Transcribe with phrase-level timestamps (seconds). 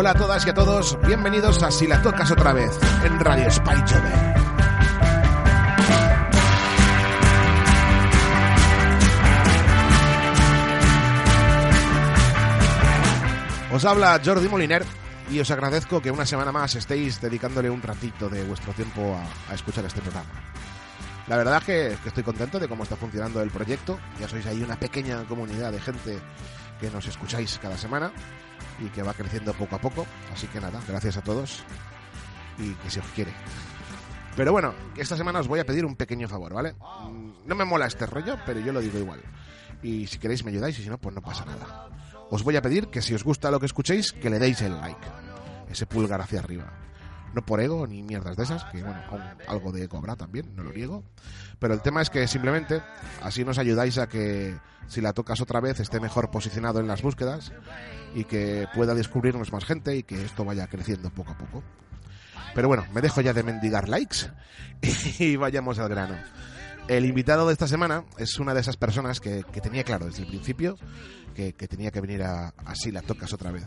[0.00, 2.70] Hola a todas y a todos, bienvenidos a Si la tocas otra vez
[3.04, 4.34] en Radio Spy Joven.
[13.70, 14.86] Os habla Jordi Moliner
[15.30, 19.18] y os agradezco que una semana más estéis dedicándole un ratito de vuestro tiempo
[19.50, 20.30] a, escuchar este programa.
[21.26, 24.00] La verdad es que estoy contento de cómo está funcionando el proyecto.
[24.18, 26.18] Ya sois ahí una pequeña comunidad de gente
[26.80, 28.10] que nos escucháis cada semana
[28.80, 30.06] y que va creciendo poco a poco.
[30.32, 31.62] Así que nada, gracias a todos
[32.58, 33.32] y que se os quiere.
[34.36, 36.74] Pero bueno, esta semana os voy a pedir un pequeño favor, ¿vale?
[36.74, 39.20] Mm, No me mola este rollo, pero yo lo digo igual.
[39.82, 41.88] Y si queréis me ayudáis y si no, pues no pasa nada.
[42.30, 44.78] Os voy a pedir que si os gusta lo que escuchéis, que le deis el
[44.80, 45.06] like.
[45.70, 46.70] Ese pulgar hacia arriba.
[47.34, 49.00] No por ego ni mierdas de esas, que bueno,
[49.46, 51.04] algo de cobra también, no lo niego.
[51.58, 52.82] Pero el tema es que simplemente
[53.22, 54.56] así nos ayudáis a que
[54.88, 57.52] si la tocas otra vez esté mejor posicionado en las búsquedas
[58.14, 61.62] y que pueda descubrirnos más gente y que esto vaya creciendo poco a poco.
[62.54, 64.30] Pero bueno, me dejo ya de mendigar likes
[65.18, 66.16] y vayamos al grano.
[66.88, 70.28] El invitado de esta semana es una de esas personas que, tenía claro desde el
[70.28, 70.76] principio
[71.34, 73.64] que, que tenía que venir a, a Si la tocas otra vez.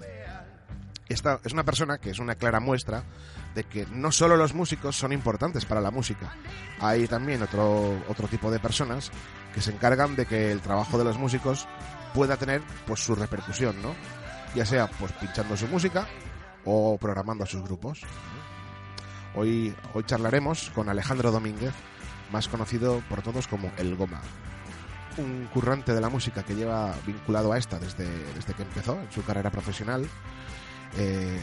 [1.13, 3.03] Es una persona que es una clara muestra
[3.53, 6.35] de que no solo los músicos son importantes para la música,
[6.79, 9.11] hay también otro, otro tipo de personas
[9.53, 11.67] que se encargan de que el trabajo de los músicos
[12.13, 13.93] pueda tener pues su repercusión, ¿no?
[14.55, 16.07] Ya sea pues pinchando su música
[16.65, 18.01] o programando a sus grupos.
[19.35, 21.73] Hoy, hoy charlaremos con Alejandro Domínguez,
[22.31, 24.21] más conocido por todos como El Goma.
[25.17, 29.11] Un currante de la música que lleva vinculado a esta desde, desde que empezó en
[29.11, 30.07] su carrera profesional.
[30.97, 31.39] Eh,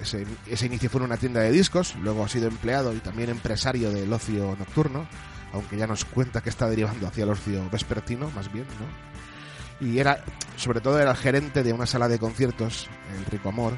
[0.00, 3.90] ese, inicio fue en una tienda de discos, luego ha sido empleado y también empresario
[3.90, 5.06] del ocio nocturno,
[5.52, 9.86] aunque ya nos cuenta que está derivando hacia el ocio vespertino, más bien, ¿no?
[9.86, 10.22] Y era,
[10.56, 13.76] sobre todo, era el gerente de una sala de conciertos, el Rico Amor,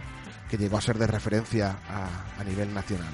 [0.51, 3.13] que llegó a ser de referencia a, nivel nacional.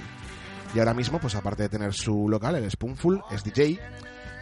[0.75, 3.79] Y ahora mismo, pues aparte de tener su local, el Spoonful, es DJ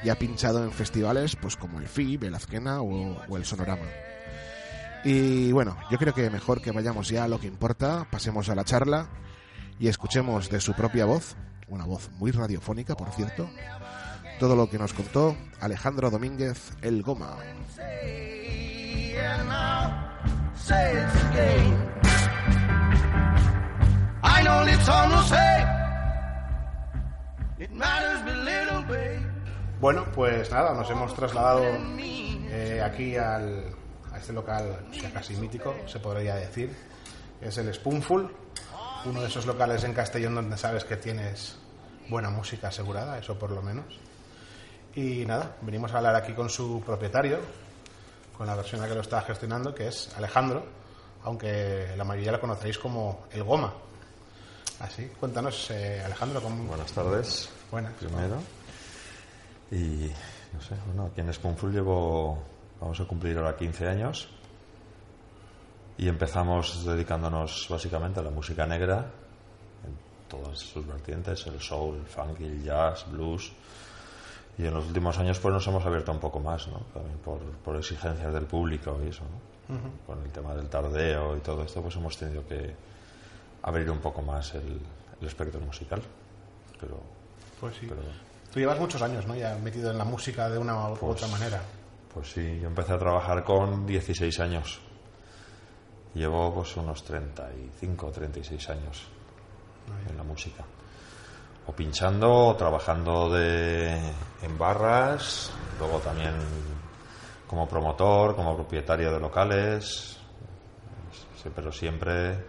[0.03, 3.87] y ha pinchado en festivales pues como el FIB, el Azquena o, o el Sonorama.
[5.05, 8.55] Y bueno, yo creo que mejor que vayamos ya a lo que importa, pasemos a
[8.55, 9.09] la charla
[9.79, 11.37] y escuchemos de su propia voz,
[11.69, 13.49] una voz muy radiofónica, por cierto,
[14.39, 17.37] todo lo que nos contó Alejandro Domínguez, el Goma.
[29.81, 31.65] Bueno, pues nada, nos hemos trasladado
[32.51, 33.80] eh, aquí al,
[34.21, 36.75] este local ya casi mítico, se podría decir.
[37.41, 38.31] Es el Spoonful,
[39.07, 41.57] uno de esos locales en Castellón donde sabes que tienes
[42.09, 43.87] buena música asegurada, eso por lo menos.
[44.95, 47.39] Y nada, venimos a hablar aquí con su propietario,
[48.37, 50.65] con la persona que lo está gestionando, que es Alejandro,
[51.25, 53.73] aunque la mayoría lo conoceréis como El Goma.
[54.81, 56.65] Así, cuéntanos, eh, Alejandro, ¿cómo...
[56.65, 57.93] Buenas tardes, Buenas.
[57.95, 58.37] primero.
[59.71, 60.11] Y
[60.53, 62.43] no sé, bueno, aquí en Spoonful llevo,
[62.81, 64.29] vamos a cumplir ahora 15 años.
[65.99, 68.99] Y empezamos dedicándonos básicamente a la música negra,
[69.87, 73.53] en todas sus vertientes, el soul, el funk, el jazz, blues.
[74.57, 76.79] Y en los últimos años pues nos hemos abierto un poco más, ¿no?
[76.95, 79.51] También por, por exigencias del público y eso, ¿no?
[80.07, 82.75] Con el tema del tardeo y todo esto, pues hemos tenido que
[83.63, 84.81] abrir un poco más el,
[85.21, 86.03] el espectro musical.
[86.81, 86.99] Pero,
[87.61, 87.87] Pues sí.
[87.89, 88.01] pero
[88.53, 89.37] Tú llevas muchos años, ¿no?
[89.37, 91.61] Ya metido en la música de una u Pues- otra manera.
[92.13, 94.81] Pues sí, yo empecé a trabajar con 16 años.
[96.15, 99.07] Llevo pues unos 35 o 36 años
[100.09, 100.65] en la música.
[101.67, 103.97] O pinchando, o trabajando de,
[104.43, 106.35] en barras, luego también
[107.47, 110.19] como promotor, como propietario de locales,
[111.55, 112.45] pero siempre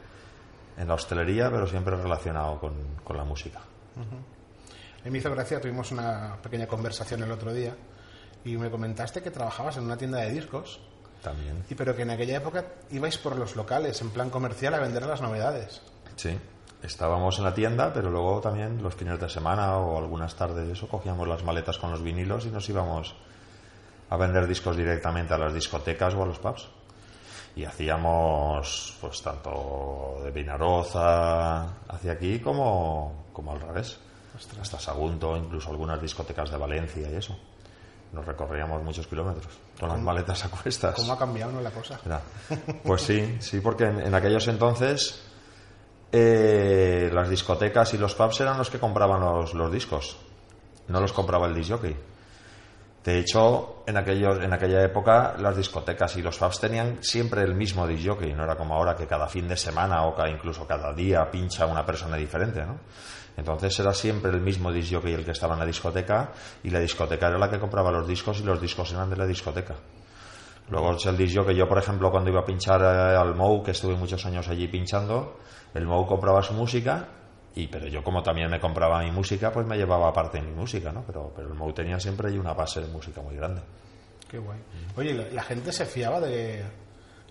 [0.75, 3.59] en la hostelería, pero siempre relacionado con, con la música.
[3.59, 7.75] A mí me hizo gracia, tuvimos una pequeña conversación el otro día
[8.43, 10.79] y me comentaste que trabajabas en una tienda de discos,
[11.21, 11.63] También.
[11.69, 15.05] y pero que en aquella época ibais por los locales en plan comercial a vender
[15.05, 15.81] las novedades.
[16.15, 16.37] Sí,
[16.83, 20.87] estábamos en la tienda, pero luego también los fines de semana o algunas tardes eso
[20.87, 23.15] cogíamos las maletas con los vinilos y nos íbamos
[24.09, 26.67] a vender discos directamente a las discotecas o a los pubs.
[27.55, 33.99] y hacíamos pues tanto de Vinaroza hacia aquí como, como al revés
[34.59, 37.37] hasta Sagunto incluso algunas discotecas de Valencia y eso
[38.13, 39.47] nos recorríamos muchos kilómetros
[39.79, 41.99] con las maletas a cuestas ¿Cómo ha cambiado no, la cosa?
[42.03, 42.21] Mira,
[42.83, 45.23] Pues sí, sí, porque en, en aquellos entonces
[46.11, 50.17] eh, las discotecas y los pubs eran los que compraban los, los discos,
[50.87, 51.95] no los compraba el disc jockey.
[53.03, 57.55] De hecho, en, aquellos, en aquella época las discotecas y los pubs tenían siempre el
[57.55, 60.67] mismo disc jockey, no era como ahora que cada fin de semana o ca- incluso
[60.67, 62.77] cada día pincha una persona diferente, ¿no?
[63.37, 66.31] Entonces era siempre el mismo disc jockey el que estaba en la discoteca
[66.63, 69.25] y la discoteca era la que compraba los discos y los discos eran de la
[69.25, 69.75] discoteca.
[70.69, 73.71] Luego el disc que yo, por ejemplo, cuando iba a pinchar eh, al Mou, que
[73.71, 75.37] estuve muchos años allí pinchando,
[75.73, 77.07] el Mou compraba su música,
[77.53, 80.91] y pero yo como también me compraba mi música, pues me llevaba aparte mi música,
[80.91, 81.03] ¿no?
[81.05, 83.61] Pero, pero el Mou tenía siempre ahí una base de música muy grande.
[84.29, 84.59] Qué guay.
[84.95, 86.63] Oye, ¿la, gente se fiaba de,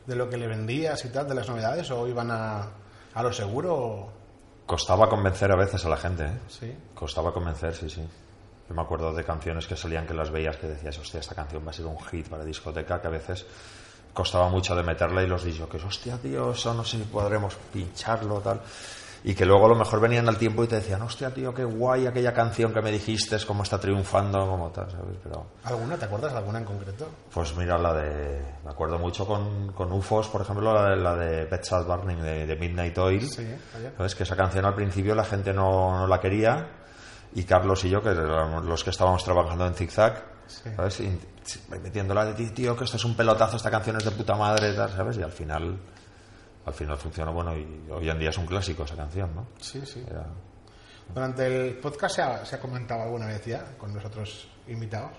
[0.07, 2.69] de lo que le vendías y tal, de las novedades, o iban a,
[3.15, 4.20] a lo seguro?
[4.71, 6.39] Costaba convencer a veces a la gente, ¿eh?
[6.47, 6.73] Sí.
[6.95, 8.07] Costaba convencer, sí, sí.
[8.69, 11.67] Yo me acuerdo de canciones que salían que las veías que decías, hostia, esta canción
[11.67, 13.45] va a ser un hit para discoteca, que a veces
[14.15, 18.39] costaba mucho de meterla y los que hostia, tío, eso no sé si podremos pincharlo,
[18.39, 18.61] tal.
[19.23, 21.63] Y que luego a lo mejor venían al tiempo y te decían, hostia, tío, qué
[21.65, 25.17] guay aquella canción que me dijiste, es cómo está triunfando, como tal, ¿sabes?
[25.23, 25.97] Pero, ¿Alguna?
[25.99, 27.07] ¿Te acuerdas alguna en concreto?
[27.33, 28.41] pues mira, la de.
[28.65, 31.45] Me acuerdo mucho con, con UFOs, por ejemplo, la de, la de
[31.87, 33.29] Burning de, de Midnight Oil.
[33.29, 33.93] Sí, vaya.
[33.97, 34.15] ¿Sabes?
[34.15, 36.69] Que esa canción al principio la gente no, no la quería
[37.35, 40.69] y Carlos y yo, que éramos los que estábamos trabajando en Zigzag, Sí.
[40.75, 40.99] ¿sabes?
[41.01, 41.21] Y,
[41.81, 44.75] metiéndola de "Tío, tío, que esto es un pelotazo, esta canción es de puta madre,
[44.75, 45.17] ¿sabes?
[45.19, 45.79] Y al final,
[46.67, 49.47] al final funcionó, bueno, y hoy en día es un clásico esa canción, ¿no?
[49.61, 50.05] Sí, sí.
[50.09, 50.27] Era-
[51.15, 55.11] Durante el podcast se ha, se ha comentado alguna vez ya con los otros invitados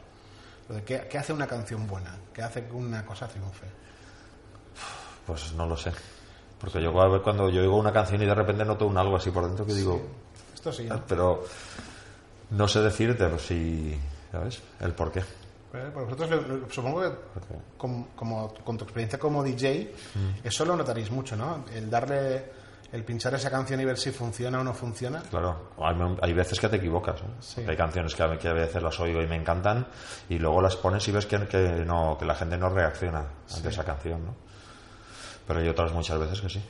[0.70, 3.66] lo de qué, qué hace una canción buena, qué hace que una cosa triunfe.
[5.26, 5.92] pues no lo sé.
[6.60, 6.94] Porque yo
[7.24, 9.74] cuando yo oigo una canción y de repente noto un algo así por dentro que
[9.74, 10.02] digo,
[10.54, 11.04] Esto sí, ¿no?
[11.08, 11.44] pero
[12.52, 14.00] no sé decirte si,
[14.32, 14.62] ¿sabes?
[14.80, 15.24] El por qué.
[15.74, 19.94] Eh, Por vosotros, lo- lo- supongo que Porque- com- como, con tu experiencia como DJ,
[20.16, 20.46] Mm.
[20.48, 21.64] eso lo notaréis mucho, ¿no?
[21.74, 22.52] El darle,
[22.92, 25.22] el pinchar esa canción y ver si funciona o no funciona.
[25.30, 27.22] Claro, hay, hay veces que te equivocas.
[27.22, 27.26] ¿eh?
[27.40, 27.62] Sí.
[27.66, 29.88] Hay canciones que a, que a veces las oigo y me encantan
[30.28, 33.24] y luego las pones y ves que, que no, que la gente no reacciona
[33.56, 34.26] ante esa canción.
[34.26, 34.36] ¿no?
[35.48, 36.62] Pero hay otras muchas veces que sí.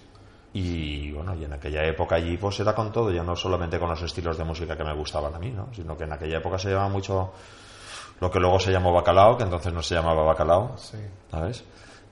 [0.54, 3.90] Y bueno, y en aquella época allí pues era con todo, ya no solamente con
[3.90, 5.70] los estilos de música que me gustaban a mí, ¿no?
[5.74, 7.32] sino que en aquella época se llevaba mucho
[8.22, 10.98] lo que luego se llamó bacalao, que entonces no se llamaba bacalao, Sí.
[11.30, 11.64] ¿sabes?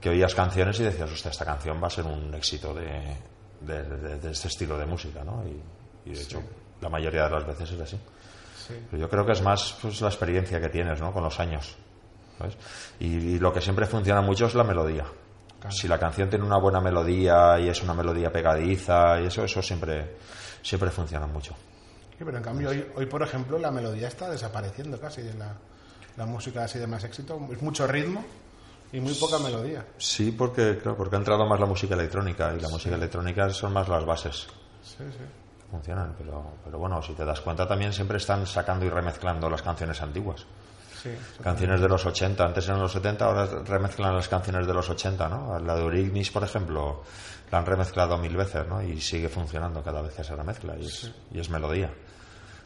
[0.01, 3.15] Que oías canciones y decías, hostia, esta canción va a ser un éxito de,
[3.61, 5.43] de, de- de este estilo de música, ¿no?
[5.45, 6.41] Y, y de hecho,
[6.81, 7.97] la mayoría de las veces es así.
[8.67, 8.73] Sí.
[8.89, 11.11] Pero yo creo que es más pues, la experiencia que tienes, ¿no?
[11.13, 11.75] Con los años,
[12.37, 12.57] ¿sabes?
[12.99, 15.05] Y, y lo que siempre funciona mucho es la melodía.
[15.69, 19.61] Si la canción tiene una buena melodía y es una melodía pegadiza y eso, eso
[19.61, 20.15] siempre,
[20.61, 21.53] siempre funciona mucho.
[22.17, 25.53] Sí, pero en cambio hoy, hoy, por ejemplo, la melodía está desapareciendo casi de la,
[26.19, 27.39] la música así de más éxito.
[27.49, 28.23] Es mucho ritmo
[28.91, 29.85] y muy poca melodía.
[29.97, 33.71] Sí, porque, claro, porque ha entrado más la música electrónica y la música electrónica son
[33.71, 34.47] más las bases.
[34.83, 35.23] Sí, sí.
[35.71, 39.61] funcionan, pero, pero bueno, si te das cuenta también siempre están sacando y remezclando las
[39.61, 40.45] canciones antiguas.
[41.01, 41.11] sí.
[41.41, 45.29] Canciones de los 80, antes eran los 70, ahora remezclan las canciones de los 80,
[45.29, 45.59] ¿no?
[45.59, 47.03] La de Eurythmics, por ejemplo,
[47.49, 48.81] la han remezclado mil veces, ¿no?
[48.81, 51.89] Y sigue funcionando cada vez que se remezcla y es, y es melodía.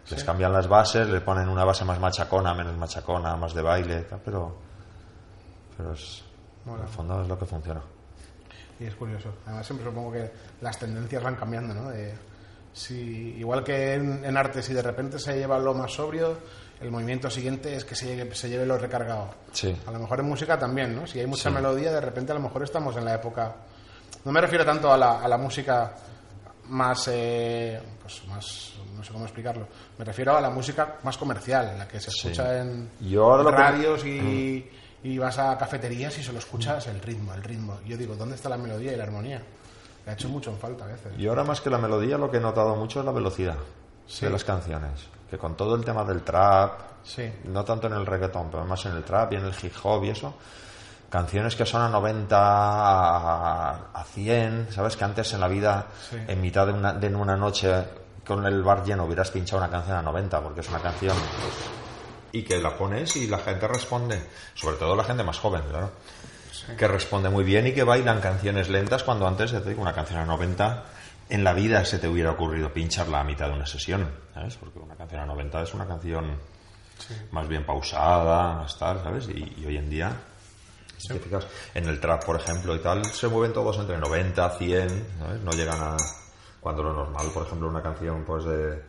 [0.09, 4.05] Les cambian las bases, le ponen una base más machacona, menos machacona, más de baile,
[4.23, 4.55] pero,
[5.77, 6.23] pero es,
[6.67, 7.81] en el fondo es lo que funciona.
[8.79, 9.33] Y es curioso.
[9.45, 10.31] Además, siempre supongo que
[10.61, 11.89] las tendencias van cambiando, ¿no?
[11.89, 12.13] De-
[12.73, 16.37] si, igual que en, en arte, si de repente se lleva lo más sobrio,
[16.81, 19.29] el movimiento siguiente es que se lleve, se lleve lo recargado.
[19.51, 19.77] Sí.
[19.85, 21.05] A lo mejor en música también, ¿no?
[21.05, 21.55] Si hay mucha Sí.
[21.55, 23.53] melodía, de repente a lo mejor estamos en la época.
[24.25, 25.93] No me refiero tanto a la, a la música
[26.69, 29.67] más, eh, pues más, no sé cómo explicarlo.
[29.97, 32.27] Me refiero a la música más comercial, la que se Sí.
[32.29, 33.47] escucha en Yo Mm.
[33.47, 34.69] radios y,
[35.03, 37.79] y vas a cafeterías y solo escuchas el ritmo, el ritmo.
[37.85, 39.41] Yo digo, ¿dónde está la melodía y la armonía?
[40.05, 41.13] Me ha hecho mucho en falta a veces.
[41.17, 43.57] Y ahora más que la melodía lo que he notado mucho es la velocidad
[44.07, 44.25] Sí.
[44.25, 45.07] de las canciones.
[45.29, 47.31] Que con todo el tema del trap, Sí.
[47.45, 50.03] no tanto en el reggaetón, pero más en el trap y en el hip hop
[50.05, 50.33] y eso,
[51.13, 54.97] canciones que son a 90, a, a 100, ¿sabes?
[54.97, 56.17] Que antes en la vida, Sí.
[56.27, 57.71] en mitad de una, de una noche
[58.25, 61.15] con el bar lleno, hubieras pinchado una canción a 90, porque es una canción...
[61.15, 61.53] pues,
[62.31, 64.19] y que la pones y la gente responde,
[64.55, 65.91] sobre todo la gente más joven, claro,
[66.75, 70.19] que responde muy bien y que bailan canciones lentas cuando antes, te digo, una canción
[70.19, 70.83] a 90
[71.29, 74.55] en la vida se te hubiera ocurrido pincharla a mitad de una sesión, ¿sabes?
[74.57, 76.39] Porque una canción a 90 es una canción
[77.29, 79.27] más bien pausada, más tal, ¿sabes?
[79.29, 80.11] Y, y hoy en día
[81.03, 84.49] Si te fijas, en el trap, por ejemplo, y tal, se mueven todos entre 90,
[84.57, 85.41] 100, ¿sabes?
[85.41, 85.97] No llegan a...
[86.59, 88.81] Cuando lo normal, por ejemplo, una canción pues de,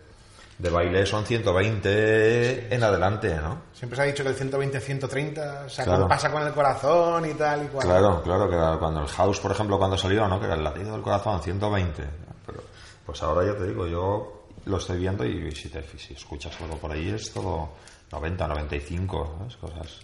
[0.58, 3.62] de baile son 120 en adelante, ¿no?
[3.72, 6.06] Siempre se ha dicho que el 120-130 se Claro.
[6.08, 7.86] pasa con el corazón y tal y cual.
[7.86, 10.38] Claro, claro, que cuando el house, por ejemplo, cuando salió, ¿no?
[10.38, 12.04] Que era el latido del corazón, 120.
[12.46, 12.60] Pero,
[13.04, 16.78] pues ahora ya te digo, yo lo estoy viendo y si, te, si escuchas algo
[16.78, 17.70] por ahí es todo
[18.12, 19.56] 90, 95, ¿sabes?
[19.56, 19.98] Cosas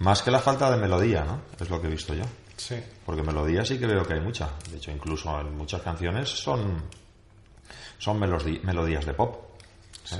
[0.00, 1.40] Más que la falta de melodía, ¿no?
[1.58, 2.24] Es lo que he visto yo.
[2.56, 2.76] Sí.
[3.04, 4.50] Porque melodía sí que veo que hay mucha.
[4.70, 6.82] De hecho, incluso en muchas canciones son,
[7.98, 9.58] son melodías de pop.
[10.04, 10.16] Sí.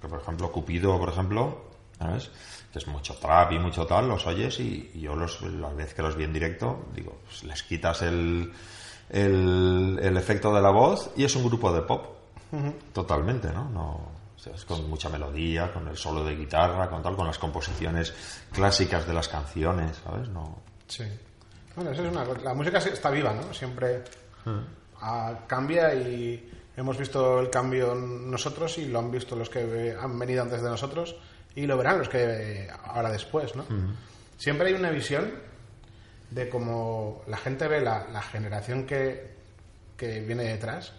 [0.00, 2.30] Que, por ejemplo, Cupido, por ejemplo, ¿sabes?
[2.72, 5.94] Que es mucho trap y mucho tal, los oyes y, y yo los, la vez
[5.94, 8.52] que los vi en directo, digo, pues les quitas el,
[9.10, 12.06] el, el efecto de la voz y es un grupo de pop.
[12.92, 13.68] Totalmente, ¿no?
[13.68, 17.26] no o sea, es con mucha melodía, con el solo de guitarra, con tal, con
[17.26, 18.14] las composiciones
[18.52, 20.28] clásicas de las canciones, ¿sabes?
[20.28, 21.04] No, Sí.
[21.76, 22.24] Bueno, eso es una.
[22.24, 23.52] La música está viva, ¿no?
[23.54, 24.02] Siempre
[25.00, 30.18] ah, cambia y hemos visto el cambio nosotros y lo han visto los que han
[30.18, 31.14] venido antes de nosotros
[31.54, 33.64] y lo verán los que ahora después, ¿no?
[34.36, 35.30] Siempre hay una visión
[36.30, 39.36] de cómo la gente ve la, la generación que,
[39.96, 40.92] que viene detrás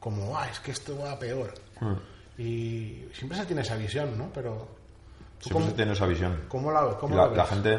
[0.00, 1.54] como, ah, es que esto va peor.
[2.38, 4.30] Y siempre se tiene esa visión, ¿no?
[4.34, 4.68] Pero
[5.38, 6.44] ¿tú siempre cómo, se tiene esa visión.
[6.48, 7.78] cómo la, cómo la, la gente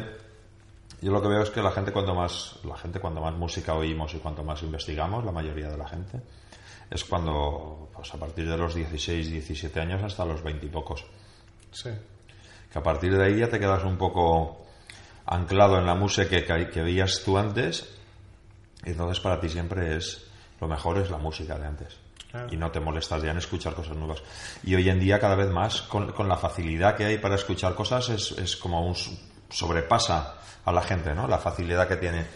[1.02, 3.74] yo lo que veo es que la gente cuanto más la gente cuanto más música
[3.74, 6.20] oímos y cuanto más investigamos la mayoría de la gente
[6.90, 11.04] es cuando pues a partir de los 16 17 años hasta los 20 y pocos
[11.72, 11.90] Sí.
[12.72, 14.64] que a partir de ahí ya te quedas un poco
[15.26, 17.92] anclado en la música que, que, que veías tú antes
[18.84, 20.24] y entonces para ti siempre es
[20.60, 21.98] lo mejor es la música de antes
[22.36, 22.54] Claro.
[22.54, 24.22] y no te molestas ya en escuchar cosas nuevas
[24.62, 27.74] y hoy en día cada vez más con, con la facilidad que hay para escuchar
[27.74, 28.94] cosas es, es como un
[29.50, 32.26] sobrepasa a la gente no la facilidad que tiene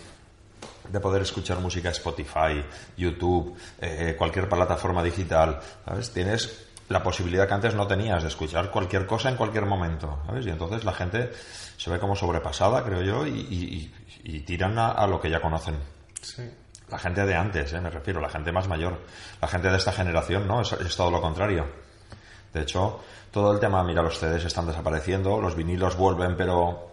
[0.90, 2.64] de poder escuchar música Spotify,
[2.96, 6.10] YouTube, eh, cualquier plataforma digital, ¿sabes?
[6.12, 10.46] Tienes la posibilidad que antes no tenías de escuchar cualquier cosa en cualquier momento, ¿sabes?
[10.46, 11.30] Y entonces la gente
[11.76, 13.92] se ve como sobrepasada, creo yo, y, y-
[14.24, 15.76] y- y tiran a, a lo que ya conocen.
[16.20, 16.42] Sí.
[16.90, 17.80] La gente de antes, ¿eh?
[17.80, 18.98] me refiero, la gente más mayor,
[19.40, 20.62] la gente de esta generación, ¿no?
[20.62, 21.66] Es, es todo lo contrario.
[22.52, 26.90] De hecho, todo el tema, mira, los CDs están desapareciendo, los vinilos vuelven, pero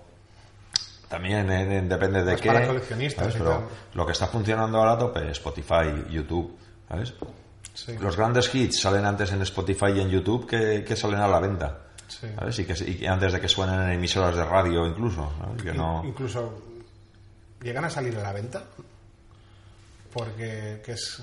[1.09, 2.47] también eh, depende de Más qué.
[2.47, 3.63] para coleccionistas Pero
[3.93, 7.13] lo que está funcionando ahora a tope, Spotify, YouTube, ¿sabes?
[7.73, 7.97] Sí.
[7.99, 11.39] Los grandes hits salen antes en Spotify y en YouTube que, que salen a la
[11.39, 11.77] venta.
[12.07, 12.27] Sí.
[12.35, 12.59] ¿sabes?
[12.59, 15.31] Y, que, y antes de que suenen en emisoras de radio incluso.
[15.39, 15.63] ¿sabes?
[15.63, 16.01] Que no...
[16.05, 16.61] Incluso
[17.61, 18.63] llegan a salir a la venta.
[20.17, 21.21] Porque que es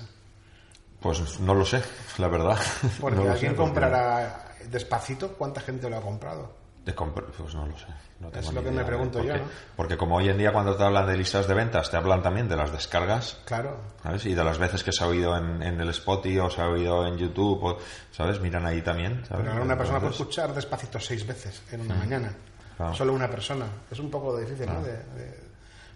[0.99, 1.81] Pues no lo sé,
[2.17, 2.57] la verdad.
[3.01, 6.65] porque No alguien sé, porque- comprará despacito, ¿cuánta gente lo ha comprado?
[6.85, 7.87] Pues no lo sé.
[8.19, 9.49] no tengo Es lo que idea, me pregunto porque, yo, ¿no?
[9.75, 12.47] Porque como hoy en día cuando te hablan de listas de ventas, te hablan también
[12.47, 13.77] de las descargas, Claro.
[14.03, 14.23] ¿sabes?
[14.27, 16.67] Y de las veces que se ha oído en, en el Spotify o se ha
[16.67, 17.77] oído en YouTube, o,
[18.11, 18.39] ¿sabes?
[18.39, 19.47] Miran ahí también, ¿sabes?
[19.49, 22.31] Pero una persona puede escuchar despacito seis veces en una mañana.
[22.77, 22.93] Claro.
[22.93, 23.65] Solo una persona.
[23.89, 24.81] Es un poco difícil, ¿no?
[24.83, 25.45] De- de-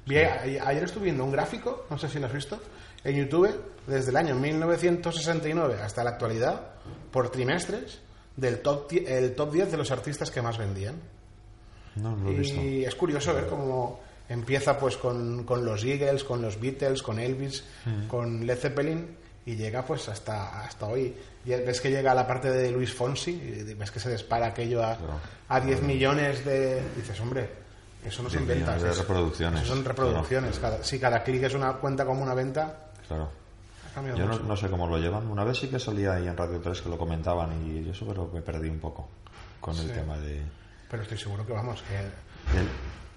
[0.07, 2.59] Vi a- ayer estuve viendo un gráfico, no sé si lo has visto,
[3.03, 3.49] en YouTube,
[3.87, 6.61] desde el año 1969 hasta la actualidad,
[7.11, 7.99] por trimestres,
[8.35, 10.95] del top, el top 10 de los artistas que más vendían.
[11.95, 12.61] No, no lo he visto.
[12.61, 17.19] Y es curioso ver cómo empieza pues con, con los Eagles, con los Beatles, con
[17.19, 18.07] Elvis, Mm.
[18.07, 21.13] con Led Zeppelin y llega pues hasta, hasta hoy.
[21.45, 24.47] Y ves que llega a la parte de Luis Fonsi y ves que se dispara
[24.47, 25.13] aquello a, Claro.
[25.47, 26.81] a 10 millones de...
[26.95, 27.49] Dices, hombre,
[28.05, 28.97] eso no son 10 ventas.
[28.99, 30.59] reproducciones, eso son reproducciones.
[30.59, 33.29] Cada, si cada clic es una cuenta como una venta, Claro.
[34.15, 35.27] Yo no, no sé cómo lo llevan.
[35.27, 38.05] Una vez sí que salía ahí en Radio 3 que lo comentaban y yo eso
[38.07, 39.09] pero me perdí un poco
[39.59, 39.91] con el Sí.
[39.93, 40.41] tema de,
[40.89, 41.95] Pero estoy seguro que vamos, que...
[41.95, 42.67] de,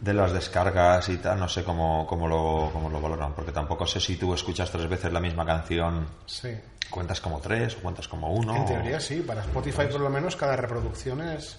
[0.01, 1.39] de las descargas y tal.
[1.39, 4.89] No sé cómo, cómo, lo, cómo lo valoran, porque tampoco sé si tú escuchas tres
[4.89, 6.49] veces la misma canción, Sí.
[6.91, 8.57] cuentas como tres o cuentas como uno.
[8.57, 11.59] En o- teoría sí, para Spotify por lo menos cada reproducción es...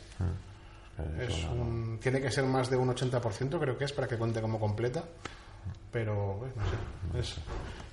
[1.00, 4.18] Eh, Es un- tiene que ser más de un 80%, creo que es, para que
[4.18, 5.04] cuente como completa.
[5.92, 6.40] Pero,
[7.13, 7.20] no sé.
[7.20, 7.36] Es,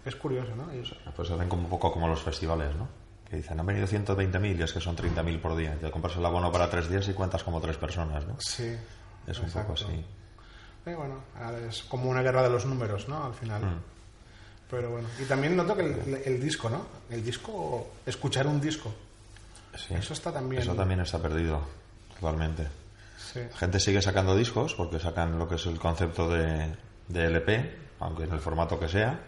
[0.05, 0.73] es curioso, ¿no?
[0.75, 0.83] Y-
[1.15, 2.89] Pues hacen como un poco como los festivales, ¿no?
[3.29, 5.77] Que dicen, han venido 120.000 y es que son 30.000 por día.
[5.81, 8.37] Te compras el abono para tres días y cuentas como tres personas, ¿no?
[8.41, 8.77] sí.
[9.27, 9.75] Es un exacto.
[9.75, 10.05] poco así.
[10.85, 11.23] Bueno,
[11.69, 13.23] es como una guerra de los números, ¿no?
[13.25, 13.63] Al final.
[13.63, 13.79] Mm.
[14.71, 15.09] Pero bueno.
[15.21, 16.87] Y también noto que el, el disco, ¿no?
[17.11, 18.93] El disco, escuchar un disco.
[19.77, 19.95] Sí.
[19.95, 20.63] Eso está también.
[20.63, 21.61] Eso también está perdido,
[22.19, 22.67] totalmente.
[23.19, 23.41] Sí.
[23.51, 26.75] La gente sigue sacando discos porque sacan lo que es el concepto de,
[27.09, 29.21] de LP, aunque en el formato que sea.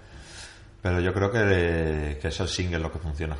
[0.82, 3.36] Pero yo creo que, que es el single lo que funciona.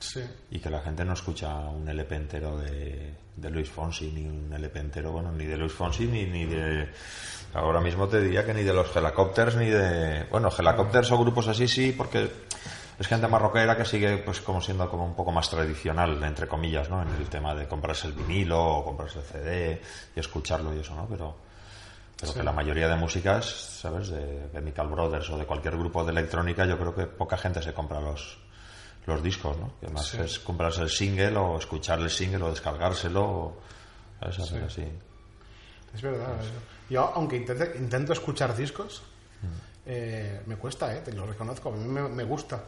[0.00, 0.22] Sí.
[0.52, 4.52] y que la gente no escucha un LP entero de, de Luis Fonsi, ni un
[4.52, 6.88] LP entero, bueno, ni de Luis Fonsi, ni, ni de...
[7.54, 10.24] Ahora mismo te diría que ni de los Helicopters, ni de...
[10.30, 12.30] Bueno, Helicopters o grupos así sí, porque
[12.98, 16.88] es gente marroquera que sigue pues como siendo como un poco más tradicional, entre comillas,
[16.88, 17.02] ¿no?
[17.02, 19.82] En el tema de comprarse el vinilo o comprarse el CD
[20.14, 21.06] y escucharlo y eso, ¿no?
[21.08, 21.36] Pero,
[22.20, 23.46] pero que la mayoría de músicas,
[23.80, 24.08] ¿sabes?
[24.08, 27.72] De Chemical Brothers o de cualquier grupo de electrónica, yo creo que poca gente se
[27.72, 28.38] compra los
[29.06, 29.72] los discos, ¿no?
[29.80, 33.60] Que más es comprarse el single o escuchar el single o descargárselo o
[34.20, 34.38] ¿sabes?
[34.40, 34.84] Hacer así.
[35.94, 36.38] Es verdad.
[36.40, 36.50] eso.
[36.90, 39.00] Yo, aunque intente- intento escuchar discos,
[39.86, 41.70] eh, me cuesta, eh, te lo reconozco.
[41.70, 42.62] A mí me, me gusta.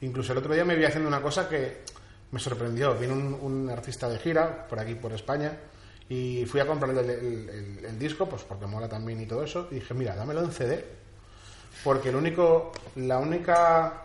[0.00, 1.84] Incluso el otro día me vi haciendo una cosa que
[2.30, 2.94] me sorprendió.
[2.94, 5.52] Vino un, un artista de gira por aquí, por España,
[6.08, 9.44] y fui a comprarle el, el- el- el disco, pues porque mola también y todo
[9.44, 9.68] eso.
[9.70, 10.84] Y dije, mira, dámelo en CD.
[11.84, 14.02] Porque el único, la única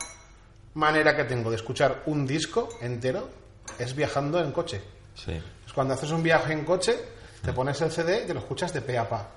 [0.75, 3.27] manera que tengo de escuchar un disco entero
[3.77, 4.81] es viajando en coche.
[5.15, 5.39] Sí.
[5.63, 6.95] Pues cuando haces un viaje en coche,
[7.43, 9.27] te pones el CD y te lo escuchas de pe a pa.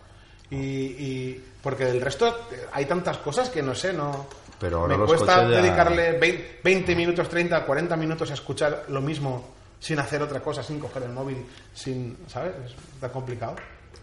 [0.51, 4.27] Y, y- porque del resto eh, hay tantas cosas que no sé, no.
[4.59, 9.55] Pero me cuesta ya- dedicarle 20, 20 minutos, 30, 40 minutos a escuchar lo mismo
[9.81, 11.45] sin hacer otra cosa, sin coger el móvil,
[11.75, 12.53] sin, ¿sabes?
[12.67, 13.57] Es tan complicado.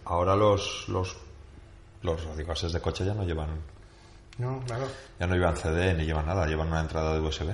[0.05, 1.15] Ahora los los
[2.01, 3.49] los radiocases de coche ya no llevan
[4.37, 4.87] No, claro.
[5.19, 7.49] ya no llevan CD ni llevan nada, llevan una entrada de USB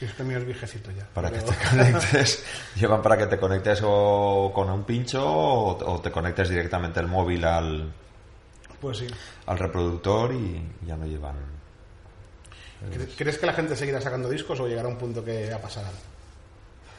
[0.00, 1.06] Y es que mío es viejecito ya.
[1.12, 2.44] para que te conectes,
[2.76, 7.08] llevan para que te conectes o con un pincho o, o te conectes directamente el
[7.08, 7.92] móvil al
[8.80, 9.06] Pues sí.
[9.46, 11.36] al reproductor y ya no llevan
[12.92, 15.60] ¿Cre- ¿Crees que la gente seguirá sacando discos o llegará a un punto que ya
[15.60, 15.90] pasará?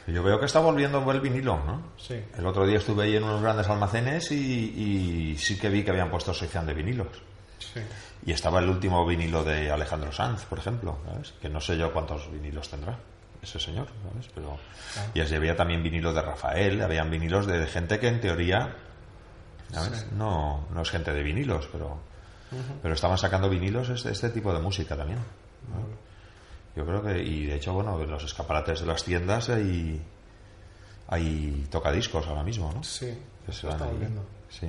[0.06, 1.82] Yo veo que está volviendo el vinilo, ¿no?
[1.98, 2.22] Sí.
[2.38, 5.90] El otro día estuve ahí en unos grandes almacenes y, y sí que vi que
[5.90, 7.08] habían puesto sección de vinilos.
[7.58, 7.80] Sí.
[8.24, 11.34] Y estaba el último vinilo de Alejandro Sanz, por ejemplo, ¿sabes?
[11.40, 12.96] Que no sé yo cuántos vinilos tendrá
[13.42, 14.28] ese señor, ¿sabes?
[14.34, 14.58] Pero...
[15.14, 18.74] Y así había también vinilos de Rafael, habían vinilos de gente que en teoría,
[19.72, 20.06] ¿sabes?
[20.12, 21.98] No, no es gente de vinilos, pero,
[22.82, 25.18] pero estaban sacando vinilos este, este tipo de música también.
[25.18, 26.05] ¿no?
[26.76, 30.00] Yo creo que, y de hecho, bueno, en los escaparates de las tiendas hay,
[31.08, 32.84] hay tocadiscos ahora mismo, ¿no?
[32.84, 33.18] Sí.
[33.46, 33.78] Que se ahí.
[33.78, 34.22] volviendo.
[34.50, 34.68] Sí.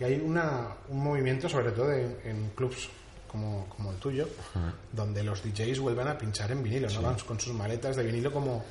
[0.00, 2.88] Y hay una, un movimiento, sobre todo en, en clubs
[3.32, 4.28] como, como el tuyo,
[4.92, 7.02] donde los DJs vuelven a pinchar en vinilo, ¿no?
[7.02, 8.62] Van con sus maletas de vinilo como,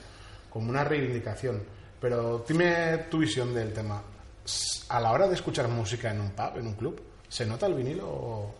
[0.49, 1.63] como una reivindicación.
[1.99, 4.01] Pero dime tu visión del tema.
[4.89, 7.73] A la hora de escuchar música en un pub, en un club, ¿se nota el
[7.73, 8.55] vinilo o...?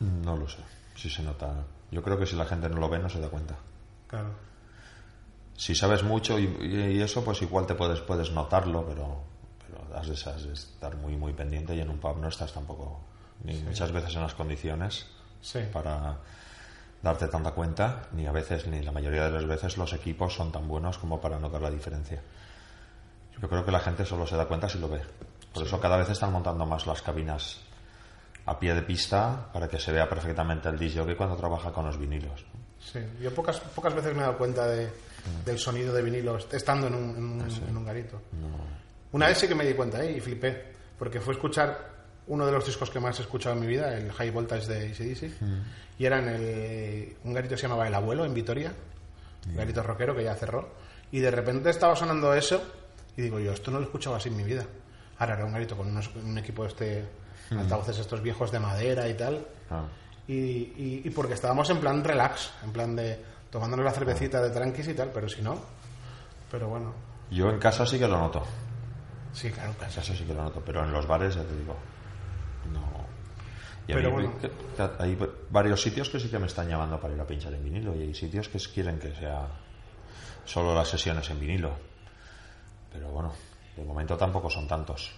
[0.00, 0.58] No lo sé,
[0.94, 1.64] si se nota.
[1.90, 3.56] Yo creo que si la gente no lo ve no se da cuenta.
[4.06, 4.30] Claro.
[5.56, 9.20] Si sabes mucho y, y eso, pues igual te puedes, puedes notarlo, pero,
[9.66, 12.52] pero has de, has de estar muy, muy pendiente y en un pub no estás
[12.52, 13.00] tampoco,
[13.42, 15.06] ni muchas veces en las condiciones
[15.40, 15.60] Sí.
[15.72, 16.16] para
[17.02, 20.50] darte tanta cuenta, ni a veces, ni la mayoría de las veces los equipos son
[20.52, 22.20] tan buenos como para notar la diferencia.
[23.40, 25.00] Yo creo que la gente solo se da cuenta si lo ve.
[25.52, 27.60] Por eso cada vez están montando más las cabinas
[28.48, 31.84] a pie de pista para que se vea perfectamente el disc jockey cuando trabaja con
[31.86, 32.44] los vinilos.
[32.80, 34.88] Sí, yo pocas, pocas veces me he dado cuenta de,
[35.44, 38.20] del sonido de vinilo est- estando en un, en un- en un garito.
[39.12, 40.12] Una vez sí que me di cuenta ¿eh?
[40.16, 41.96] y flipé, porque fue escuchar
[42.28, 44.88] uno de los discos que más he escuchado en mi vida, el High Voltage de
[44.88, 45.32] ACDC,
[45.98, 48.72] y era en el, un garito que se llamaba El Abuelo, en Vitoria,
[49.46, 50.68] un garito rockero que ya cerró,
[51.10, 52.62] y de repente estaba sonando eso,
[53.16, 54.64] y digo yo, esto no lo he escuchado así en mi vida.
[55.18, 57.04] Ahora era un garito con unos- un equipo este,
[57.56, 59.84] altavoces estos viejos de madera y tal, Ah.
[60.26, 64.50] y, y- y porque estábamos en plan relax, en plan de tomándonos la cervecita de
[64.50, 65.58] tranquis y tal, pero si no,
[66.50, 66.92] pero bueno,
[67.30, 68.42] Yo en casa sí que lo noto.
[69.32, 71.74] sí, claro, En casa sí que lo noto, pero en los bares ya te digo.
[72.72, 73.06] No.
[73.86, 74.38] Y Pero mí bueno.
[74.38, 75.18] que- que hay
[75.50, 78.02] varios sitios que sí que me están llamando para ir a pinchar en vinilo y
[78.02, 79.46] hay sitios que quieren que sea
[80.44, 81.72] solo las sesiones en vinilo.
[82.92, 83.32] Pero bueno,
[83.76, 85.10] de momento tampoco son tantos.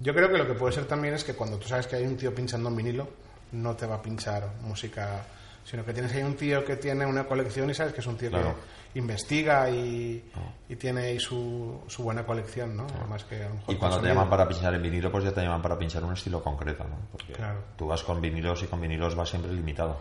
[0.00, 2.04] Yo creo que lo que puede ser también es que cuando tú sabes que hay
[2.04, 3.08] un tío pinchando en vinilo,
[3.52, 5.24] no te va a pinchar música,
[5.64, 8.16] sino que tienes ahí un tío que tiene una colección y sabes que es un
[8.16, 8.54] tío Claro.
[8.92, 10.30] que investiga y,
[10.68, 12.86] y tiene ahí su, su buena colección, ¿no?
[13.08, 15.32] Más que a lo mejor Y cuando te llaman para pinchar en vinilo, pues ya
[15.32, 16.96] te llaman para pinchar un estilo concreto, ¿no?
[17.12, 17.60] Porque Claro.
[17.76, 19.98] tú vas con vinilos y con vinilos vas siempre limitado.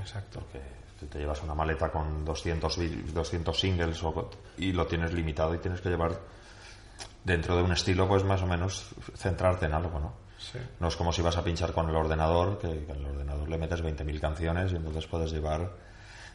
[0.00, 0.40] Exacto.
[0.40, 0.60] Porque
[0.98, 5.54] tú te llevas una maleta con 200, vi- 200 singles o- y lo tienes limitado
[5.54, 6.12] y tienes que llevar
[7.24, 10.12] dentro de un estilo, pues más o menos centrarte en algo, ¿no?
[10.38, 10.58] Sí.
[10.80, 13.48] No es como si vas a pinchar con el ordenador, que que en el ordenador
[13.48, 15.70] le metes 20.000 canciones y entonces puedes llevar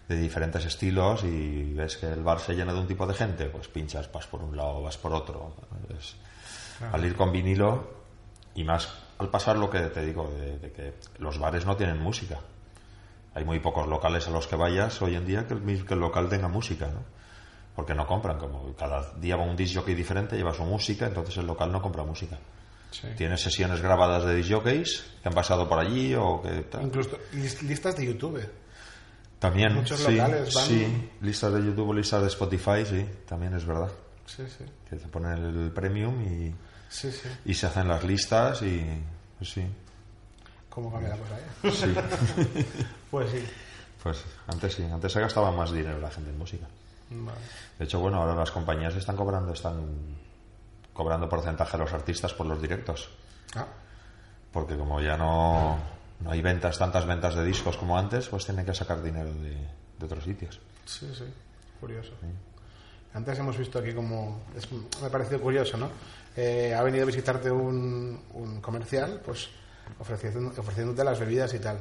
[0.09, 3.45] de diferentes estilos y ves que el bar se llena de un tipo de gente,
[3.45, 5.53] pues pinchas, vas por un lado, vas por otro.
[5.97, 6.15] Es-
[6.91, 7.93] Al ir con vinilo
[8.55, 11.99] y más al pasar lo que te digo, de, de que los bares no tienen
[11.99, 12.39] música.
[13.35, 15.99] Hay muy pocos locales a los que vayas hoy en día que el, que el
[15.99, 17.03] local tenga música, ¿no?
[17.75, 21.37] Porque no compran, como cada día va un disc jockey diferente, lleva su música, entonces
[21.37, 22.37] el local no compra música.
[22.91, 23.07] Sí.
[23.15, 26.83] Tiene sesiones grabadas de disc jockeys que han pasado por allí o que tal.
[26.83, 28.45] Incluso lis- listas de YouTube.
[29.39, 33.65] También, muchos sí, locales van- sí, listas de YouTube, listas de Spotify, sí, también es
[33.65, 33.89] verdad.
[34.25, 34.65] Sí, sí.
[34.89, 36.53] Que te ponen el premium y,
[36.89, 37.09] Sí,
[37.45, 38.85] y se hacen las listas y
[39.37, 39.65] pues sí,
[40.69, 41.95] ¿Cómo cambia la cosa sí.
[43.09, 43.43] Pues sí.
[44.03, 46.67] pues antes sí, antes se gastaba más dinero la gente en música.
[47.11, 47.37] Vale.
[47.77, 49.81] De hecho, bueno, ahora las compañías están cobrando, están
[50.93, 53.09] cobrando porcentaje a los artistas por los directos,
[53.55, 53.65] Ah,
[54.53, 55.77] porque como ya no,
[56.21, 59.55] no hay ventas, tantas ventas de discos como antes, pues tienen que sacar dinero de,
[59.99, 60.59] de otros sitios.
[60.85, 61.25] sí, sí.
[61.79, 62.11] Curioso.
[63.13, 64.41] Antes hemos visto aquí como...
[64.55, 65.89] es- me ha parecido curioso, ¿no?
[66.37, 69.49] Eh, ha venido a visitarte un, un comercial, pues
[69.99, 71.77] ofreciendo, ofreciéndote las bebidas y tal.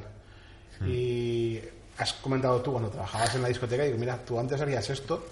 [0.79, 0.87] Hmm.
[0.89, 1.61] Y
[2.01, 5.23] has comentado tú cuando trabajabas en la discoteca, y digo, mira, tú antes harías esto,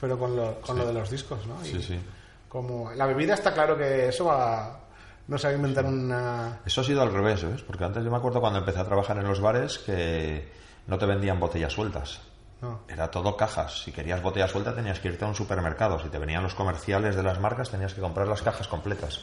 [0.00, 1.64] pero con lo, con lo de los discos, ¿no?
[1.64, 2.00] Y Sí, sí.
[2.48, 4.80] Como la bebida está claro que eso va...
[5.26, 6.60] No se va a inventar una...
[6.64, 7.60] Eso ha sido al revés, ¿ves?
[7.60, 10.50] Porque antes yo me acuerdo cuando empecé a trabajar en los bares que
[10.86, 12.20] no te vendían botellas sueltas.
[12.62, 12.80] No.
[12.88, 13.82] Era todo cajas.
[13.82, 16.00] Si querías botella suelta tenías que irte a un supermercado.
[16.00, 19.20] Si te venían los comerciales de las marcas tenías que comprar las cajas completas.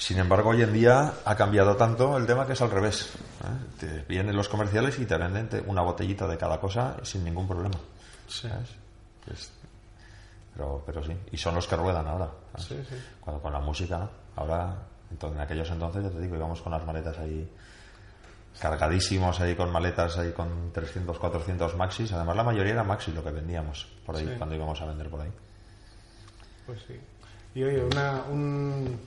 [0.00, 3.10] Sin embargo, hoy en día ha cambiado tanto el tema que es al revés.
[3.44, 3.78] ¿eh?
[3.78, 7.76] Te vienen los comerciales y te venden una botellita de cada cosa sin ningún problema.
[8.26, 8.70] ¿sabes?
[9.26, 9.52] Pues-
[10.54, 11.12] pero, pero sí.
[11.32, 12.28] Y son los que ruedan ahora.
[12.56, 12.66] ¿sabes?
[12.88, 13.02] Sí, sí.
[13.20, 14.10] Cuando con la música, ¿no?
[14.36, 14.74] Ahora,
[15.10, 17.46] entonces, en aquellos entonces, ya te digo, íbamos con las maletas ahí
[18.58, 22.10] cargadísimos ahí con maletas ahí con 300, 400 maxis.
[22.12, 24.34] Además, la mayoría era maxi lo que vendíamos por ahí Sí.
[24.38, 25.30] cuando íbamos a vender por ahí.
[26.66, 26.98] Pues sí.
[27.54, 28.98] Y oye, una, un...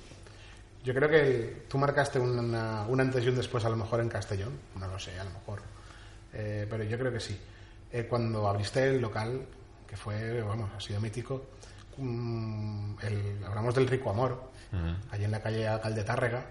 [0.83, 4.09] yo creo que tú marcaste una- un antes y un después a lo mejor en
[4.09, 5.61] Castellón, no lo sé, a lo mejor,
[6.35, 7.39] Eh, pero yo creo que sí.
[7.91, 9.45] Eh, cuando abriste el local,
[9.87, 11.45] que fue, vamos, ha sido mítico,
[11.97, 14.51] mm, el- hablamos del Rico Amor,
[15.11, 16.45] allí en la calle Alcalde de Tárrega.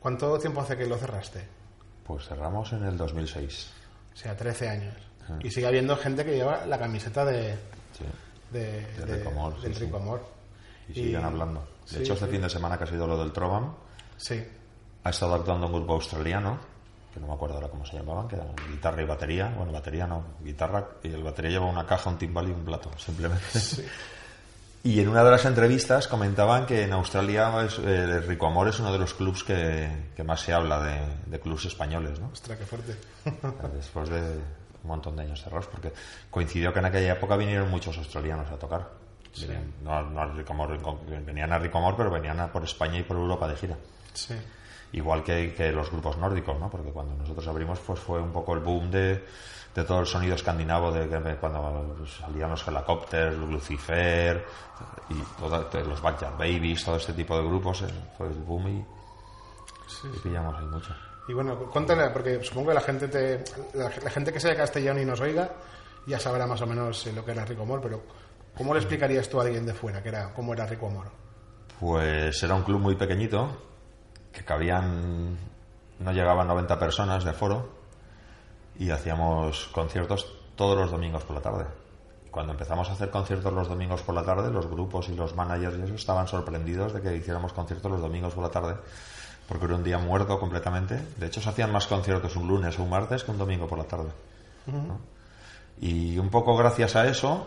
[0.00, 1.46] ¿Cuánto tiempo hace que lo cerraste?
[2.04, 3.70] Pues cerramos en el 2006.
[4.12, 4.94] O sea, 13 años.
[5.40, 7.52] Y sigue habiendo gente que lleva la camiseta de,
[7.96, 8.04] Sí.
[8.50, 9.84] de, De de- Rico Amor, del sí, sí.
[9.84, 10.26] Rico Amor.
[10.88, 11.68] Y siguen hablando.
[11.90, 12.32] De sí, hecho, este sí.
[12.32, 13.74] fin de semana que ha sido lo del Trovan,
[14.16, 14.42] Sí,
[15.04, 16.58] ha estado actuando un grupo australiano,
[17.12, 19.52] que no me acuerdo ahora cómo se llamaban, que era guitarra y batería.
[19.56, 22.90] Bueno, batería no, guitarra, y el batería lleva una caja, un timbal y un plato,
[22.98, 23.44] simplemente.
[24.82, 28.68] Y en una de las entrevistas comentaban que en Australia es- eh, el Rico Amor
[28.68, 32.28] es uno de los clubs que, que más se habla de, de clubs españoles, ¿no?
[32.32, 32.96] ostras, qué fuerte.
[33.74, 34.20] Después de
[34.82, 35.92] un montón de años cerrados, porque
[36.30, 38.88] coincidió que en aquella época vinieron muchos australianos a tocar.
[39.38, 40.78] Venían, no, no al Rico Amor,
[41.24, 43.76] venían a Rico Amor, pero venían a por España y por Europa de gira.
[44.12, 44.34] Sí.
[44.92, 46.68] Igual que, que los grupos nórdicos, ¿no?
[46.68, 49.24] Porque cuando nosotros abrimos, pues fue un poco el boom de,
[49.74, 54.44] de todo el sonido escandinavo, de que cuando salían los Helicopters, Lucifer,
[55.10, 57.86] y todo- los Backyard Babies, todo este tipo de grupos, eh,
[58.18, 58.84] fue el boom y,
[60.16, 60.92] y pillamos ahí mucho.
[61.28, 64.56] Y bueno, cuéntale, porque supongo que la gente te, la, la gente que sea de
[64.56, 65.48] Castellón y nos oiga
[66.06, 68.02] ya sabrá más o menos eh, lo que era Rico Amor, pero
[68.56, 71.06] ¿cómo le explicarías tú a alguien de fuera que era, cómo era Rico Amor?
[71.78, 73.48] Pues era un club muy pequeñito,
[74.32, 75.36] que cabían,
[75.98, 77.70] no llegaban 90 personas de aforo,
[78.78, 81.66] y hacíamos conciertos todos los domingos por la tarde.
[82.30, 85.78] Cuando empezamos a hacer conciertos los domingos por la tarde, los grupos y los managers
[85.78, 88.76] y eso estaban sorprendidos de que hiciéramos conciertos los domingos por la tarde,
[89.48, 91.00] porque era un día muerto completamente.
[91.16, 93.78] De hecho, se hacían más conciertos un lunes o un martes que un domingo por
[93.78, 94.10] la tarde.
[94.66, 95.00] ¿no?
[95.80, 97.46] Y un poco gracias a eso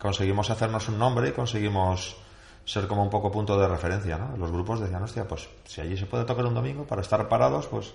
[0.00, 2.16] conseguimos hacernos un nombre y conseguimos
[2.64, 4.36] ser como un poco punto de referencia, ¿no?
[4.36, 7.66] Los grupos decían, hostia, pues si allí se puede tocar un domingo para estar parados,
[7.66, 7.92] pues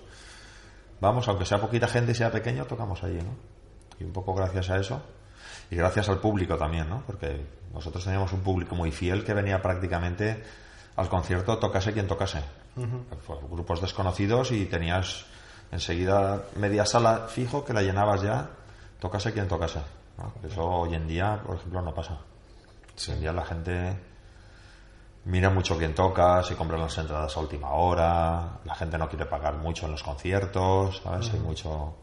[1.00, 3.34] vamos, aunque sea poquita gente y sea pequeño, tocamos allí, ¿no?
[3.98, 5.02] Y un poco gracias a eso
[5.70, 7.02] y gracias al público también, ¿no?
[7.06, 10.44] Porque nosotros teníamos un público muy fiel que venía prácticamente
[10.94, 12.42] al concierto tocase quien tocase.
[13.26, 15.24] Fue grupos desconocidos y tenías
[15.72, 18.50] enseguida media sala fijo que la llenabas ya,
[19.00, 19.80] tocase quien tocase.
[20.18, 20.32] ¿No?
[20.48, 22.18] Eso hoy en día, por ejemplo, no pasa.
[23.08, 23.96] Hoy en día la gente
[25.26, 29.26] mira mucho quién toca, se compran las entradas a última hora, la gente no quiere
[29.26, 31.32] pagar mucho en los conciertos, ¿sabes?
[31.32, 31.94] Hay mucho,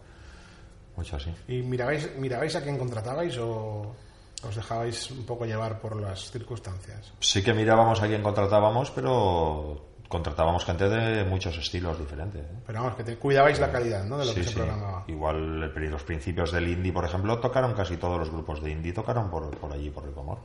[0.95, 1.33] mucho así.
[1.47, 3.95] ¿Y mirabais, mirabais a quién contratabais o
[4.43, 7.13] os dejabais un poco llevar por las circunstancias?
[7.19, 12.41] Sí que mirábamos a quién contratábamos, pero contratábamos gente de muchos estilos diferentes.
[12.45, 12.59] ¿eh?
[12.67, 14.17] Pero vamos, que te cuidabais la calidad ¿no?
[14.19, 14.55] de lo Sí, que se sí.
[14.55, 15.03] programaba.
[15.07, 18.93] Igual el- los principios del indie, por ejemplo, tocaron casi todos los grupos de indie,
[18.93, 20.37] tocaron por, por allí, por Ricomor.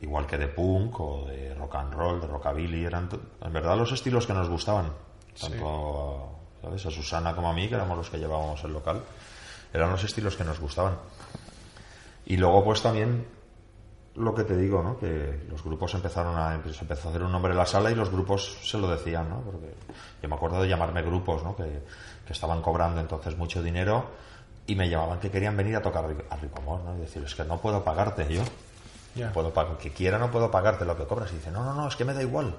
[0.00, 3.08] Igual que de punk o de rock and roll, de rockabilly, eran
[3.42, 4.86] en verdad los estilos que nos gustaban.
[5.38, 6.30] Tanto
[6.62, 6.86] ¿sabes?
[6.86, 9.02] a Susana como a mí, que éramos los que llevábamos el local.
[9.72, 10.94] eran los estilos que nos gustaban.
[12.26, 13.26] Y luego pues también
[14.16, 14.98] lo que te digo, ¿no?
[14.98, 17.94] Que los grupos empezaron a se empezó a hacer un nombre en la sala y
[17.94, 19.40] los grupos se lo decían, ¿no?
[19.40, 19.74] Porque
[20.22, 21.56] yo me acuerdo de llamarme grupos, ¿no?
[21.56, 21.82] Que,
[22.26, 24.06] que estaban cobrando entonces mucho dinero
[24.66, 26.96] y me llamaban que querían venir a tocar a Ricomor, ¿no?
[26.96, 28.42] Y decir, es que no puedo pagarte yo.
[29.14, 31.30] No puedo pagar, que quiera no puedo pagarte lo que cobras.
[31.32, 32.54] Y dice, no, no, no, es que me da igual.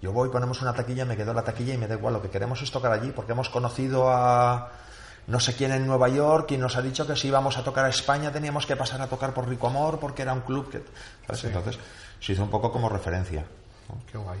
[0.00, 2.14] Yo voy, ponemos una taquilla, me quedo la taquilla y me da igual.
[2.14, 4.70] Lo que queremos es tocar allí porque hemos conocido a
[5.28, 7.84] no sé quién en Nueva York quien nos ha dicho que si íbamos a tocar
[7.84, 10.82] a España teníamos que pasar a tocar por Rico Amor porque era un club que...
[11.26, 11.44] ¿sabes?
[11.44, 11.78] Entonces
[12.20, 13.44] se hizo un poco como referencia.
[13.88, 14.02] ¿no?
[14.10, 14.38] Qué guay.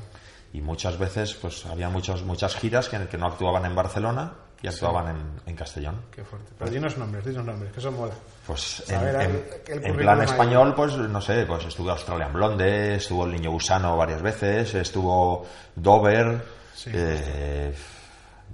[0.52, 4.66] Y muchas veces pues había muchos, muchas giras que, que no actuaban en Barcelona y
[4.66, 6.00] actuaban en, en Castellón.
[6.10, 6.50] Qué fuerte.
[6.58, 8.14] Pero dinos nombres, dinos nombres, que eso mola.
[8.46, 12.96] Pues en, el- el en currículum plan español, pues no sé, pues estuvo Australian Blonde,
[12.96, 15.46] estuvo el Niño Gusano varias veces, estuvo
[15.76, 16.42] Dover,
[16.74, 16.90] Sí.
[16.94, 17.74] eh,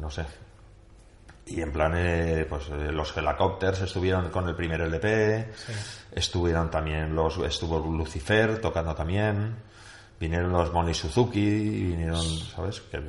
[0.01, 0.25] no sé.
[1.47, 5.53] Y en plan, eh, pues eh, los Helicopters estuvieron con el primer LP,
[6.13, 9.55] estuvieron también los, estuvo Lucifer tocando también,
[10.19, 12.81] vinieron los Moni Suzuki, vinieron, ¿sabes?
[12.91, 13.01] Que,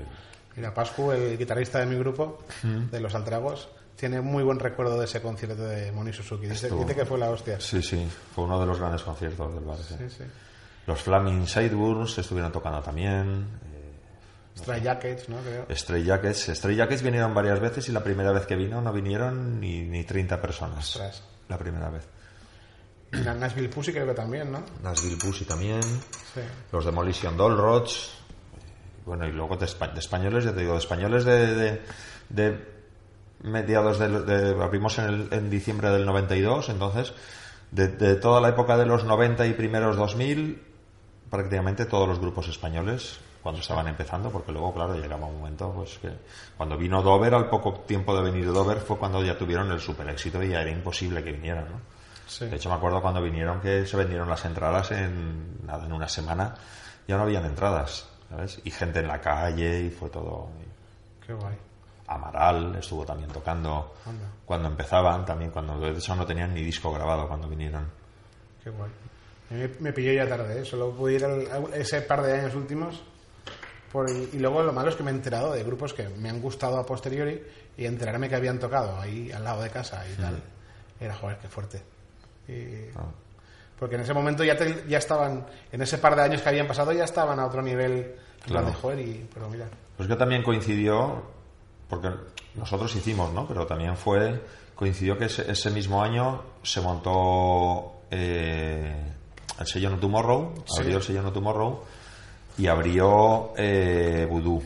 [0.57, 5.05] Mira, Pascu, el guitarrista de mi grupo, de Los Altragos, tiene muy buen recuerdo de
[5.05, 6.47] ese concierto de Moni Suzuki.
[6.47, 7.59] Dice, dice que fue la hostia.
[7.59, 9.77] sí, sí, fue uno de los grandes conciertos del bar.
[9.77, 9.95] sí.
[9.97, 10.23] Sí, sí.
[10.87, 13.47] Los Flaming Sideburns estuvieron tocando también.
[14.57, 15.37] Stray Jackets, ¿no?
[15.41, 15.65] Creo.
[15.75, 16.47] Stray Jackets.
[16.55, 20.03] Stray Jackets vinieron varias veces y la primera vez que vino no vinieron ni, ni
[20.03, 20.87] 30 personas.
[20.95, 21.23] Ostras.
[21.49, 22.07] La primera vez.
[23.11, 24.63] Y la Nashville Pussy creo que también, ¿no?
[24.81, 25.81] Nashville Pussy también.
[25.81, 26.41] Sí.
[26.71, 28.11] Los Demolition Doll Rods.
[29.05, 31.81] Bueno, y luego de, espa- de españoles, ya te digo, de españoles de, de-
[32.29, 32.75] de
[33.43, 37.13] mediados de, abrimos en, el- en diciembre del 92, entonces
[37.71, 40.63] de, de toda la época de los 90 y primeros 2000,
[41.29, 45.99] prácticamente todos los grupos españoles cuando estaban empezando, porque luego, claro, llegaba un momento, pues
[45.99, 46.09] que
[46.57, 50.09] cuando vino Dover, al poco tiempo de venir Dover, fue cuando ya tuvieron el super
[50.09, 51.79] éxito y ya era imposible que vinieran, ¿no?
[52.25, 52.47] Sí.
[52.47, 56.09] De hecho, me acuerdo cuando vinieron que se vendieron las entradas en, nada, en una
[56.09, 56.55] semana,
[57.07, 58.59] ya no habían entradas, ¿sabes?
[58.63, 60.47] Y gente en la calle y fue todo.
[61.23, 61.55] Qué guay.
[62.07, 64.25] Amaral estuvo también tocando Anda.
[64.43, 67.85] cuando empezaban, también cuando de hecho no tenían ni disco grabado cuando vinieron.
[68.63, 68.89] Qué guay.
[69.51, 70.65] Me, me pilló ya tarde, ¿eh?
[70.65, 73.03] solo pude ir al- ese par de años últimos.
[73.95, 76.41] Por- y luego lo malo es que me he enterado de grupos que me han
[76.41, 77.41] gustado a posteriori
[77.77, 80.43] y enterarme que habían tocado ahí al lado de casa y tal.
[80.99, 81.81] Era, joder, qué fuerte.
[82.49, 83.05] Y- Ah.
[83.79, 86.67] Porque en ese momento ya, te- ya estaban, en ese par de años que habían
[86.67, 88.15] pasado, ya estaban a otro nivel.
[88.45, 88.67] Claro.
[88.67, 89.65] de, joder, y, pero mira.
[89.95, 91.23] Pues que también coincidió,
[91.89, 92.09] porque
[92.55, 93.47] nosotros hicimos, ¿no?
[93.47, 94.41] Pero también fue,
[94.75, 99.13] coincidió que ese, ese mismo año se montó eh,
[99.57, 100.81] el sello No Tomorrow, Sí.
[100.81, 101.83] abrió el sello No Tomorrow
[102.57, 104.61] y abrió eh, Voodoo,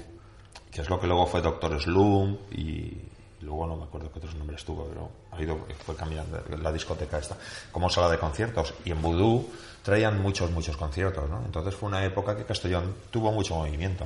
[0.71, 2.97] que es lo que luego fue Doctor Slump y
[3.41, 7.17] luego no me acuerdo qué otros nombres tuvo, pero ha ido, fue cambiando la discoteca
[7.17, 7.35] esta,
[7.71, 8.73] como sala de conciertos.
[8.85, 9.45] Y en Voodoo
[9.81, 11.41] traían muchos, muchos conciertos, ¿no?
[11.45, 14.05] Entonces fue una época que Castellón tuvo mucho movimiento,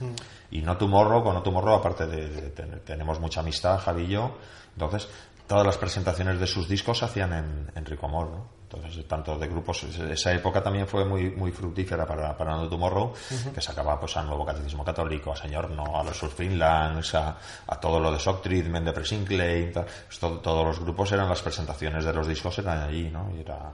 [0.00, 0.06] ¿no?
[0.50, 4.08] Y No Tomorrow, con No Tomorrow, aparte de, de tener- tenemos mucha amistad, Javi y
[4.08, 4.36] yo,
[4.74, 5.08] entonces
[5.46, 8.46] todas las presentaciones de sus discos se hacían en, en Ricomor, ¿no?
[8.76, 13.12] Entonces, tanto de grupos, esa época también fue muy, muy fructífera para, para No Tomorrow,
[13.54, 17.80] que sacaba pues a Nuevo Catecismo Católico, a Señor No, a los Surfinlands, a, a
[17.80, 19.84] todo lo de Shock Treatment, de Pressing Claim, tal.
[19.84, 23.30] Pues todo- todos los grupos eran las presentaciones de los discos eran allí, ¿no?
[23.36, 23.70] Y era...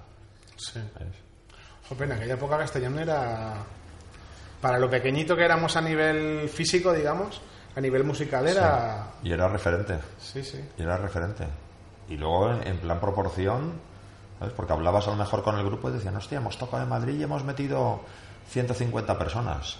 [0.56, 0.80] Sí.
[1.88, 3.54] Joder, en aquella época Castellón era.
[4.60, 7.40] Para lo pequeñito que éramos a nivel físico, digamos,
[7.74, 9.12] a nivel musical era.
[9.22, 9.98] Y era referente.
[10.18, 10.60] Sí, sí.
[10.76, 11.46] y era referente.
[12.08, 13.72] Y luego, en plan proporción,
[14.40, 14.52] ¿sabes?
[14.54, 17.20] Porque hablabas a lo mejor con el grupo y decían, hostia, hemos tocado en Madrid
[17.20, 18.00] y hemos metido
[18.48, 19.76] 150 personas.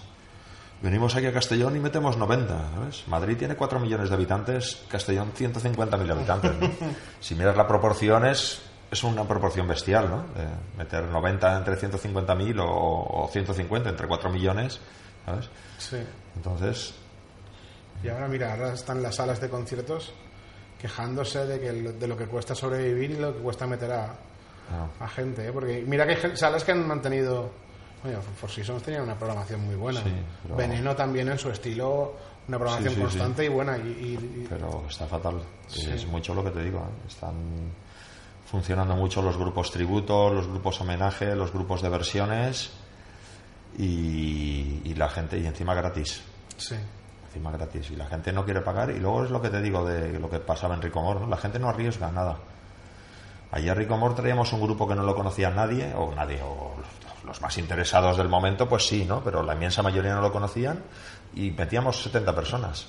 [0.81, 3.07] Venimos aquí a Castellón y metemos 90, ¿sabes?
[3.07, 6.69] Madrid tiene 4 millones de habitantes, Castellón 150.000 habitantes, ¿no?
[7.19, 10.25] Si miras la proporción es, es una proporción bestial, ¿no?
[10.77, 14.79] Meter 90 entre 150.000 o, o 150 entre 4 millones,
[15.25, 15.49] ¿sabes?
[15.77, 15.97] Sí.
[16.35, 16.95] Entonces,
[18.03, 20.13] Y ahora, mira, ahora están las salas de conciertos
[20.79, 24.15] quejándose de, que, de lo que cuesta sobrevivir y lo que cuesta meter a,
[24.99, 25.51] a gente, ¿eh?
[25.51, 27.51] Porque mira que hay salas que han mantenido.
[28.03, 30.01] Oye, For Seasons tenía una programación muy buena.
[30.01, 30.11] Sí,
[30.43, 32.15] pero- Veneno también en su estilo,
[32.47, 33.77] una programación Sí, sí, constante y buena.
[33.77, 35.41] Y, y- y- pero está fatal.
[35.75, 36.79] Es mucho lo que te digo.
[36.79, 37.07] ¿eh?
[37.07, 37.35] Están
[38.49, 42.71] funcionando mucho los grupos tributo, los grupos homenaje, los grupos de versiones
[43.77, 46.21] y, y la gente, y encima gratis.
[46.57, 46.75] sí.
[47.27, 47.89] Encima gratis.
[47.91, 48.89] Y la gente no quiere pagar.
[48.91, 51.21] Y luego es lo que te digo de lo que pasaba en Ricomor.
[51.21, 51.27] ¿no?
[51.27, 52.37] La gente no arriesga nada.
[53.51, 56.71] Allí a Ricomor traíamos un grupo que no lo conocía nadie, o nadie, o
[57.25, 59.21] los, más interesados del momento, pues sí, ¿no?
[59.23, 60.79] Pero la inmensa mayoría no lo conocían
[61.35, 62.87] y metíamos 70 personas.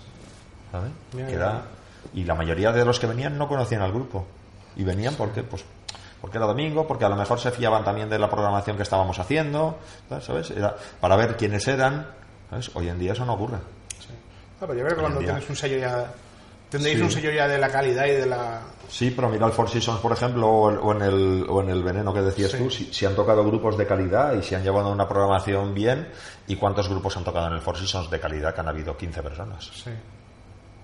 [0.70, 0.90] ¿sabes?
[1.14, 1.62] Que era-
[2.14, 4.24] y la mayoría de los que venían no conocían al grupo.
[4.76, 5.64] Y venían porque, pues,
[6.20, 9.18] porque era domingo, porque a lo mejor se fiaban también de la programación que estábamos
[9.18, 9.78] haciendo,
[10.20, 10.50] ¿sabes?
[10.50, 12.06] Era para ver quiénes eran.
[12.48, 12.70] ¿sabes?
[12.74, 13.56] Hoy en día eso no ocurre.
[13.56, 15.30] Ah, pero yo creo que Hoy en cuando día.
[15.32, 16.06] tienes un sello ya.
[16.72, 17.02] Tendréis Sí.
[17.04, 18.62] un sello ya de la calidad y de la.
[18.88, 22.12] Sí, pero mira el Four Seasons, por ejemplo, o, en, el, o en el Veneno
[22.12, 22.58] que decías Sí.
[22.58, 26.08] tú, si, si han tocado grupos de calidad y si han llevado una programación bien,
[26.48, 29.22] ¿y cuántos grupos han tocado en el Four Seasons de calidad que han habido 15
[29.22, 29.70] personas?
[29.72, 29.90] Sí.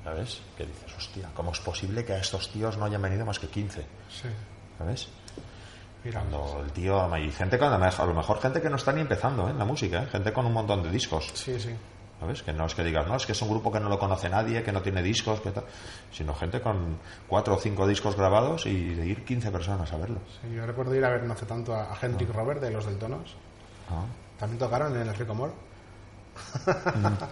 [0.04, 0.40] ¿Sabes?
[0.56, 3.48] Que dices, hostia, ¿cómo es posible que a estos tíos no hayan venido más que
[3.48, 3.80] 15?
[4.08, 4.28] Sí.
[4.78, 5.08] ¿Sabes?
[6.04, 6.20] Mira.
[6.20, 9.48] Cuando el tío, y gente con, a lo mejor gente que no está ni empezando
[9.48, 9.50] ¿eh?
[9.50, 10.06] en la música, ¿eh?
[10.06, 11.70] gente con un montón de discos, Sí, sí.
[12.20, 12.42] ¿Sabes?
[12.42, 14.28] Que no es que digas, no, es que es un grupo que no lo conoce
[14.28, 15.64] nadie, que no tiene discos, que tal,
[16.12, 20.18] sino gente con cuatro o cinco discos grabados y de ir 15 personas a verlo.
[20.42, 23.36] Sí, Yo recuerdo ir a ver no hace tanto a, Hendrik Robert de Los Deltonos.
[23.90, 24.04] Ah.
[24.38, 25.52] También tocaron en el Ricomor.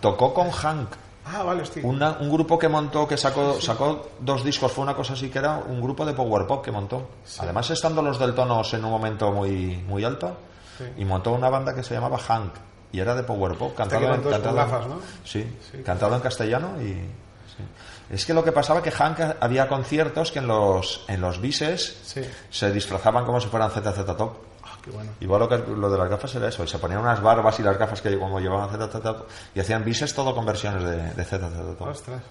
[0.01, 0.89] Tocó con Hank,
[1.25, 1.83] Ah, vale, hostia.
[1.85, 5.39] una- un grupo que montó, que sacó, sacó dos discos, fue una cosa así que
[5.41, 7.09] era un grupo de power pop que montó.
[7.41, 10.37] Además, estando los del tonos en un momento muy, muy alto,
[10.79, 10.85] Sí.
[10.99, 12.53] y montó una banda que se llamaba Hank,
[12.97, 15.01] y era de power pop, cantado, en, cantado, gafas, ¿no?
[15.25, 15.83] sí, Sí.
[15.85, 16.87] cantado en castellano y...
[16.95, 17.63] sí.
[18.09, 21.99] Es que lo que pasaba que Hank había conciertos que en los, en los bises
[22.05, 22.23] Sí.
[22.51, 24.37] se disfrazaban como si fueran ZZ Top.
[24.65, 25.11] Ah, qué bueno.
[25.21, 27.63] Igual lo, que, lo de las gafas era eso, y se ponían unas barbas y
[27.65, 31.25] las gafas que como llevaban ZZ Top, y hacían bises todo con versiones de, de
[31.25, 31.89] ZZ Top.
[31.89, 32.23] Ostras.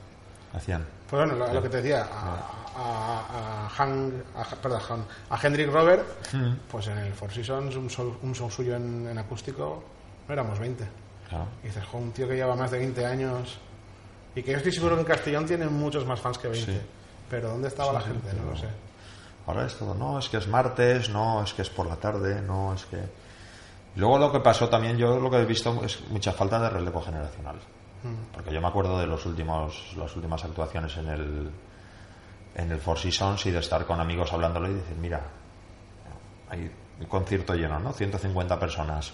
[0.54, 0.86] Hacían.
[1.10, 2.38] Pues bueno, lo, lo que te decía, a,
[2.78, 6.06] a, a, Han- a- perdón, Han- a Hendrik Robert,
[6.71, 9.84] pues en el Four Seasons, un show, un show suyo en, en acústico,
[10.34, 10.88] éramos 20.
[11.30, 11.48] Claro.
[11.64, 13.58] Y dices, jo, un tío que lleva más de 20 años
[14.36, 16.72] y que yo estoy seguro que en Castellón tiene muchos más fans que 20.
[16.72, 16.82] Sí.
[17.30, 18.34] Pero ¿dónde estaba la gente?
[18.34, 18.68] No lo sé.
[19.48, 22.42] Ahora es todo, no, es que es martes, no, es que es por la tarde,
[22.42, 22.98] no, es que...
[23.96, 27.02] Luego lo que pasó también, yo lo que he visto es mucha falta de relevo
[27.02, 27.58] generacional.
[28.34, 31.52] Porque yo me acuerdo de los últimos, las últimas actuaciones en el,
[32.56, 35.22] en el Four Seasons y de estar con amigos hablándolo y decir, mira,
[36.50, 37.94] hay un concierto lleno, ¿no?
[37.94, 39.12] 150 personas.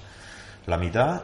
[0.65, 1.21] La mitad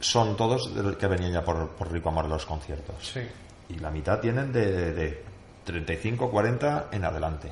[0.00, 2.96] son todos que venían ya por, por Rico Amor los conciertos.
[3.00, 3.20] Sí.
[3.68, 5.24] Y la mitad tienen de, de
[5.64, 7.50] 35, 40 en adelante.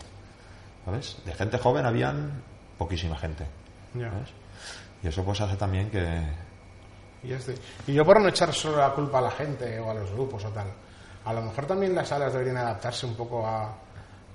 [0.84, 1.18] ¿Sabes?
[1.24, 2.42] De gente joven habían
[2.76, 3.46] poquísima gente.
[3.94, 4.10] Ya.
[4.10, 4.30] ¿sabes?
[5.02, 6.50] Y eso pues hace también que...
[7.22, 10.42] Y, yo por no echar solo la culpa a la gente o a los grupos
[10.46, 10.68] o tal,
[11.26, 13.74] a lo mejor también las salas deberían adaptarse un poco a,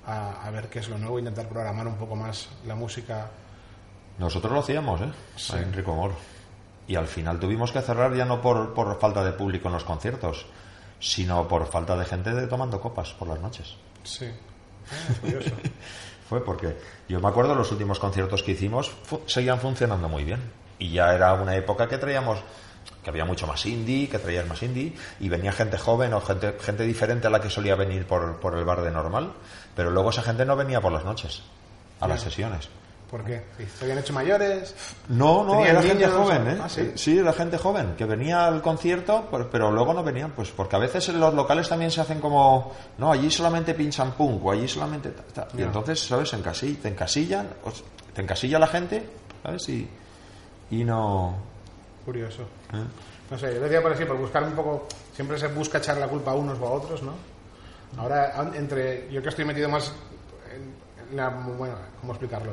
[0.06, 3.28] a, a ver qué es lo nuevo, intentar programar un poco más la música.
[4.18, 5.10] Nosotros lo hacíamos, ¿eh?
[5.52, 6.12] Ahí En Rico Amor.
[6.88, 9.84] Y al final tuvimos que cerrar ya no por, por falta de público en los
[9.84, 10.46] conciertos,
[11.00, 13.76] sino por falta de gente de tomando copas por las noches.
[14.04, 14.26] Sí.
[14.88, 15.50] Ah, curioso.
[16.28, 16.76] Fue porque
[17.08, 20.40] yo me acuerdo los últimos conciertos que hicimos fu- seguían funcionando muy bien.
[20.78, 22.38] Y ya era una época que traíamos,
[23.02, 26.56] que había mucho más indie, que traías más indie, y venía gente joven o gente,
[26.60, 29.32] gente diferente a la que solía venir por, por el bar de normal,
[29.74, 31.42] pero luego esa gente no venía por las noches
[31.98, 32.68] a las sesiones.
[33.10, 33.44] ¿Por qué?
[33.78, 34.74] ¿Se habían hecho mayores?
[35.08, 36.58] No, no, ¿Tenían era gente joven, ¿eh?
[36.60, 36.92] Ah, ¿sí?
[36.96, 40.80] sí, era gente joven, que venía al concierto, pero luego no venían, pues porque a
[40.80, 44.66] veces en los locales también se hacen como, no, allí solamente pinchan punk, o allí
[44.66, 45.10] solamente...
[45.10, 45.48] ta- ta.
[45.56, 46.30] Y entonces, ¿sabes?
[46.30, 47.48] Te encasillan,
[48.12, 49.08] te encasilla la gente,
[49.42, 49.68] ¿sabes?
[49.68, 49.88] Y,
[50.72, 51.36] y no...
[52.04, 52.42] Curioso.
[52.72, 52.82] ¿eh?
[53.30, 54.88] No sé, yo decía por así, por buscar un poco.
[55.14, 57.12] Siempre se busca echar la culpa a unos o a otros, ¿no?
[57.98, 59.10] Ahora, entre.
[59.10, 59.92] Yo que estoy metido más.
[60.54, 62.52] En, en la, bueno, ¿cómo explicarlo?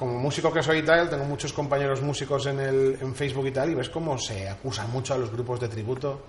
[0.00, 3.50] Como músico que soy y tal, tengo muchos compañeros músicos en, el, en Facebook y
[3.50, 6.22] tal, y ves cómo se acusa mucho a los grupos de tributo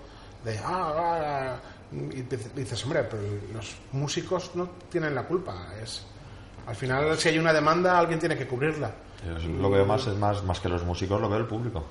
[0.44, 0.58] de.
[0.58, 1.56] Ah, ah, ah",
[1.90, 3.22] y dices, hombre, pero
[3.54, 5.72] los músicos no tienen la culpa.
[5.82, 6.04] Es,
[6.66, 8.90] al final, si hay una demanda, alguien tiene que cubrirla.
[9.40, 11.82] Yo lo veo más, es más, más que los músicos, lo ve el público.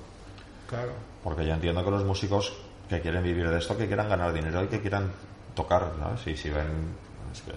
[0.68, 0.92] Claro.
[1.24, 2.52] Porque yo entiendo que los músicos
[2.88, 5.10] que quieren vivir de esto, que quieran ganar dinero y que quieran
[5.56, 6.28] tocar, ¿sabes?
[6.28, 6.94] Y si ven...
[7.32, 7.50] es que,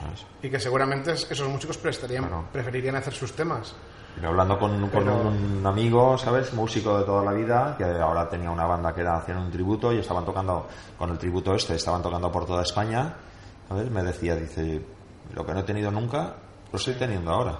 [0.00, 0.24] ¿sabes?
[0.42, 2.44] Y que seguramente es- esos músicos prestarían, Claro.
[2.52, 3.74] preferirían hacer sus temas.
[4.20, 6.52] Y hablando con, con Pero- un amigo, ¿sabes?
[6.52, 9.92] Músico de toda la vida, que ahora tenía una banda que era hacían un tributo
[9.92, 10.66] y estaban tocando,
[10.98, 13.14] con el tributo este, estaban tocando por toda España,
[13.68, 13.88] ¿sabes?
[13.90, 14.84] Me decía, dice,
[15.32, 16.34] lo que no he tenido nunca,
[16.72, 17.58] lo estoy teniendo ahora.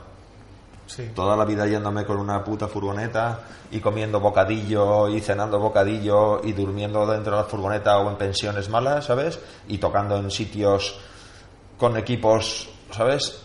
[0.86, 1.08] Sí.
[1.14, 3.38] Toda la vida yéndome con una puta furgoneta
[3.70, 8.68] y comiendo bocadillo y cenando bocadillo y durmiendo dentro de la furgoneta o en pensiones
[8.68, 9.38] malas, ¿sabes?
[9.68, 10.98] Y tocando en sitios
[11.80, 13.40] con equipos, ¿sabes?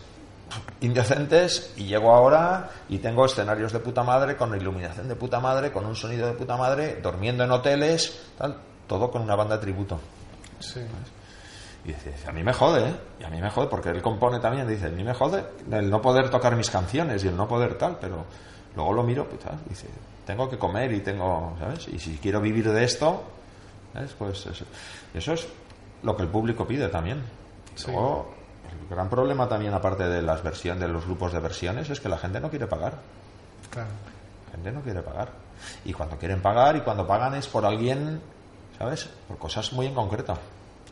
[0.82, 5.72] Indecentes y llego ahora y tengo escenarios de puta madre, con iluminación de puta madre,
[5.72, 8.58] con un sonido de puta madre, durmiendo en hoteles, tal,
[8.88, 10.02] todo con una banda de tributo.
[10.60, 10.82] Sí.
[11.86, 12.96] Y dice, a mí me jode, ¿eh?
[13.22, 15.90] Y a mí me jode, porque él compone también, dice, a mí me jode el
[15.90, 18.26] no poder tocar mis canciones y el no poder tal, pero
[18.76, 19.88] luego lo miro, pues, dice,
[20.26, 21.88] tengo que comer y tengo, ¿sabes?
[21.88, 23.24] Y si quiero vivir de esto,
[23.94, 24.12] ¿sabes?
[24.18, 24.66] Pues eso,
[25.14, 25.48] eso es
[26.04, 27.45] lo que el público pide también.
[27.76, 27.92] Sí.
[27.92, 28.34] Luego,
[28.72, 32.10] el gran problema también, aparte de las versiones, de los grupos de versiones, es que
[32.10, 33.00] la gente no quiere pagar.
[33.70, 33.90] Claro.
[34.48, 35.30] La gente no quiere pagar.
[35.84, 38.22] Y cuando quieren pagar y cuando pagan es por alguien,
[38.78, 39.10] ¿sabes?
[39.28, 40.38] Por cosas muy en concreto.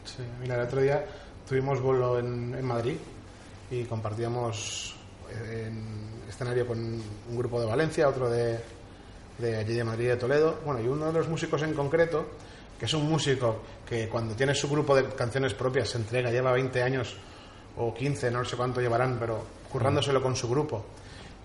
[0.03, 1.05] Sí, mira, el otro día
[1.47, 2.97] tuvimos vuelo en, en Madrid
[3.71, 4.95] y compartíamos
[5.29, 8.59] eh, en escenario con un grupo de Valencia, otro de,
[9.37, 10.59] de allí de Madrid, de Toledo.
[10.65, 12.25] Bueno, y uno de los músicos en concreto,
[12.79, 16.51] que es un músico que cuando tiene su grupo de canciones propias se entrega, lleva
[16.51, 17.15] 20 años
[17.77, 20.85] o 15, no sé cuánto llevarán, pero currándoselo con su grupo,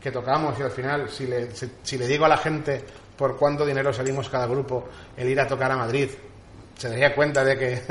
[0.01, 2.85] que tocamos y al final, si le, si, si le digo a la gente
[3.17, 6.11] por cuánto dinero salimos cada grupo el ir a tocar a Madrid,
[6.77, 7.83] se daría cuenta de que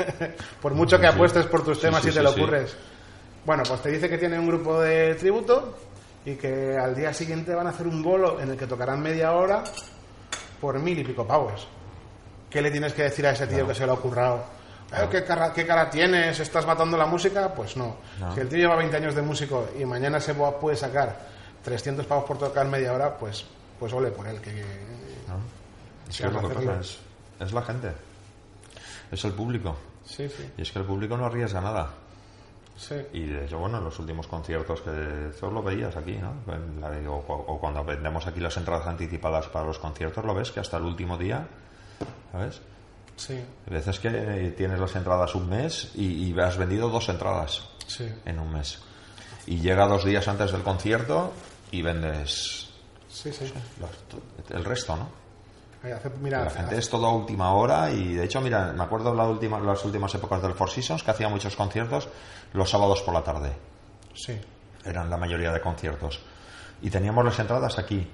[0.62, 2.40] por mucho que apuestes por tus temas sí, y te lo sí.
[2.40, 2.76] ocurres.
[3.44, 5.76] Bueno, pues te dice que tiene un grupo de tributo
[6.24, 9.32] y que al día siguiente van a hacer un bolo en el que tocarán media
[9.32, 9.64] hora
[10.60, 11.68] por mil y pico pavos.
[12.50, 14.44] ¿Qué le tienes que decir a ese tío que se lo ha currado?
[14.92, 16.40] Eh, ¿Qué, cara, ¿Qué cara tienes?
[16.40, 17.52] ¿Estás matando la música?
[17.54, 17.96] Pues no.
[18.18, 18.34] No.
[18.34, 21.18] Si el tío lleva 20 años de músico y mañana se puede sacar
[21.62, 23.44] 300 pavos por tocar media hora, pues,
[23.78, 24.40] pues ole por él.
[24.40, 24.52] Que,
[25.28, 25.36] ¿no?
[26.08, 26.98] Es Sí, que es lo que es,
[27.40, 27.92] es la gente.
[29.12, 29.76] Es el público.
[30.06, 31.90] sí, sí, Y es que el público no arriesga nada.
[32.78, 32.94] sí.
[33.12, 36.32] Y de hecho, bueno, en los últimos conciertos que tú lo veías aquí, ¿no?
[37.12, 40.78] O, o cuando vendemos aquí las entradas anticipadas para los conciertos, lo ves que hasta
[40.78, 41.46] el último día,
[42.32, 42.60] ¿sabes?
[43.16, 47.62] Sí, Hay veces que tienes las entradas un mes y, y has vendido dos entradas
[47.86, 48.78] sí, en un mes.
[49.46, 51.32] Y llega dos días antes del concierto
[51.72, 52.68] y vendes
[53.08, 53.52] sí, sí.
[53.80, 55.08] los- el resto, ¿no?
[55.82, 58.82] Hace- mira, La gente hace- es todo a última hora y de hecho, mira, me
[58.84, 62.08] acuerdo la última, las últimas épocas del Four Seasons que hacía muchos conciertos
[62.52, 63.52] los sábados por la tarde.
[64.14, 64.38] sí,
[64.84, 66.20] Eran la mayoría de conciertos.
[66.82, 68.08] Y teníamos las entradas aquí.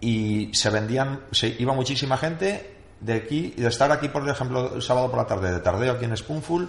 [0.00, 4.82] Y se vendían, se iba muchísima gente de aquí, de estar aquí, por ejemplo, el
[4.82, 6.68] sábado por la tarde, de tardeo aquí en Spoonful,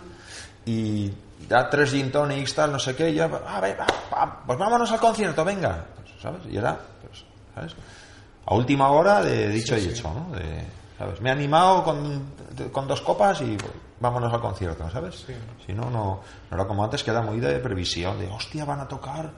[0.65, 1.11] y
[1.47, 4.57] da tres gin tonics, tal, no sé qué, y ya, a ver, va, va, pues
[4.57, 5.85] vámonos al concierto, venga.
[5.95, 6.41] Pues, ¿Sabes?
[6.49, 7.23] Y era, pues,
[7.53, 7.75] ¿sabes?
[8.45, 10.35] A última hora de dicho y hecho, ¿no?
[10.35, 10.65] De,
[10.97, 11.21] ¿sabes?
[11.21, 12.31] Me he animado con,
[12.71, 15.25] con dos copas y pues, vámonos al concierto, ¿sabes?
[15.65, 18.79] Si no, no, no era como antes, que era muy de previsión, de hostia, van
[18.79, 19.31] a tocar,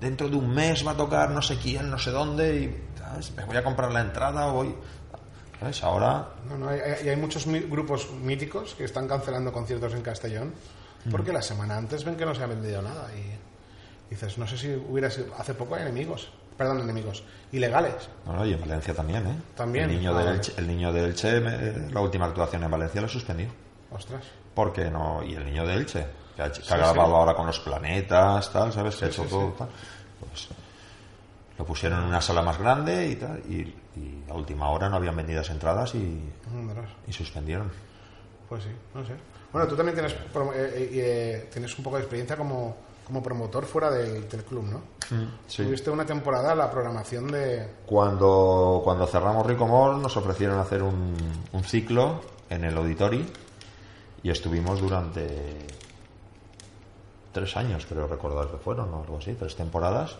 [0.00, 3.32] dentro de un mes va a tocar no sé quién, no sé dónde, y ¿sabes?
[3.36, 4.74] me voy a comprar la entrada, voy.
[5.62, 5.82] ¿Sabes?
[5.84, 10.52] Ahora, No, no, hay, hay- hay muchos grupos míticos que están cancelando conciertos en Castellón
[11.10, 14.56] porque la semana antes ven que no se ha vendido nada y dices, no sé
[14.58, 15.32] si hubiera sido...
[15.38, 17.94] Hace poco hay enemigos, perdón, enemigos, ilegales.
[18.26, 19.36] no, no, y en Valencia también, ¿eh?
[19.56, 19.88] También.
[19.90, 20.30] El niño, Ah, de.
[20.32, 23.48] Elche, el niño de Elche, me- la última actuación en Valencia lo suspendió.
[23.90, 24.24] Ostras.
[24.54, 26.06] Porque no, y el niño de Elche,
[26.36, 27.14] que ha, hecho- que Sí, ha grabado sí.
[27.14, 28.96] ahora con los planetas, tal, ¿sabes?
[28.96, 29.68] Que ha hecho todo, tal.
[30.20, 30.48] Pues
[31.58, 34.96] lo pusieron en una sala más grande y tal, y, y a última hora no
[34.96, 35.98] habían vendidas entradas y,
[37.06, 37.70] y suspendieron.
[38.48, 39.12] Pues sí, no sé.
[39.52, 42.76] Bueno, tú también tienes, promo- eh, eh, eh, tienes un poco de experiencia como,
[43.06, 44.80] como promotor fuera del, del club, ¿no?
[45.46, 45.62] Sí.
[45.62, 47.68] Tuviste una temporada la programación de...
[47.84, 51.14] Cuando, cuando cerramos Ricomor nos ofrecieron hacer un,
[51.52, 53.26] un ciclo en el Auditori
[54.22, 55.66] y estuvimos durante
[57.32, 60.16] tres años, creo recordar que fueron, o algo así, tres temporadas,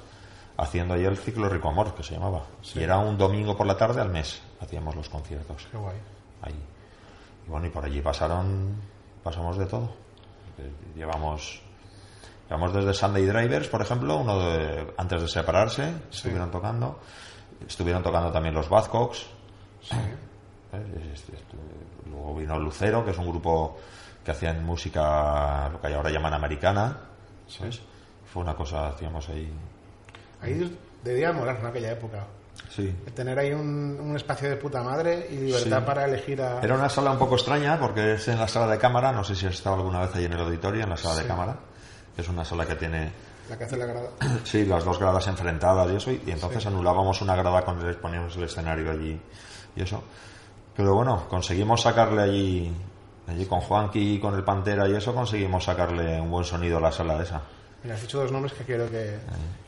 [0.63, 2.43] haciendo ahí el ciclo Ricomor, que se llamaba.
[2.75, 5.67] Y era un domingo por la tarde al mes, hacíamos los conciertos.
[5.71, 5.97] Qué guay.
[6.43, 6.55] ahí.
[7.47, 8.77] Y bueno, y por allí pasaron,
[9.23, 9.91] pasamos de todo.
[10.59, 11.61] Eh, Llevamos,
[12.49, 16.99] llevamos desde Sunday Drivers, por ejemplo, uno de, antes de separarse, estuvieron tocando.
[17.67, 19.27] Estuvieron tocando también los Badcocks.
[20.73, 21.57] Eh, este- este-
[22.11, 23.79] Luego vino Lucero, que es un grupo
[24.25, 26.97] que hacían música, lo que ahora llaman americana.
[27.49, 27.81] ¿sabes?
[28.33, 29.51] Fue una cosa, hacíamos ahí.
[30.43, 31.69] Ahí debía molar, ¿no?
[31.69, 32.27] Aquella época.
[32.71, 32.95] Sí.
[33.15, 35.85] Tener ahí un, un espacio de puta madre y libertad Sí.
[35.87, 36.61] para elegir a...
[36.61, 39.13] Era una sala un poco extraña porque es en la sala de cámara.
[39.13, 41.27] No sé si has estado alguna vez ahí en el auditorio, en la sala de
[41.27, 41.57] cámara.
[42.17, 43.11] Es una sala que tiene,
[43.49, 44.09] La que hace la grada.
[44.45, 46.11] sí, las dos gradas enfrentadas y eso.
[46.13, 49.21] Y entonces anulábamos una grada cuando les poníamos el escenario allí
[49.77, 50.03] y eso.
[50.77, 52.73] Pero bueno, conseguimos sacarle allí,
[53.29, 56.81] allí con Juanqui y con el Pantera y eso, conseguimos sacarle un buen sonido a
[56.81, 57.43] la sala esa.
[57.83, 59.19] Mira, has dicho dos nombres que quiero que,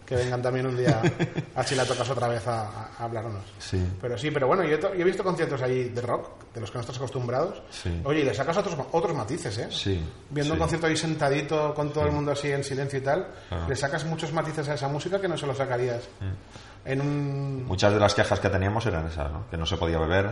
[0.07, 1.03] que vengan también un día
[1.57, 3.43] a si la tocas otra vez a, a- hablarnos.
[3.59, 3.85] Sí.
[4.01, 6.77] Pero sí, pero bueno, yo yo he visto conciertos allí de rock, de los que
[6.79, 7.61] no estás acostumbrados.
[7.71, 8.01] Sí.
[8.05, 9.69] Oye, y le sacas otros, otros matices, ¿eh?
[9.71, 10.01] Sí.
[10.31, 10.57] Viendo sí.
[10.57, 13.69] un concierto ahí sentadito, con todo el mundo así en silencio y tal, Claro.
[13.69, 16.89] le sacas muchos matices a esa música que no se lo sacarías Mm.
[16.89, 17.65] en un...
[17.67, 19.49] Muchas de las quejas que teníamos eran esas, ¿no?
[19.51, 20.31] Que no se podía beber.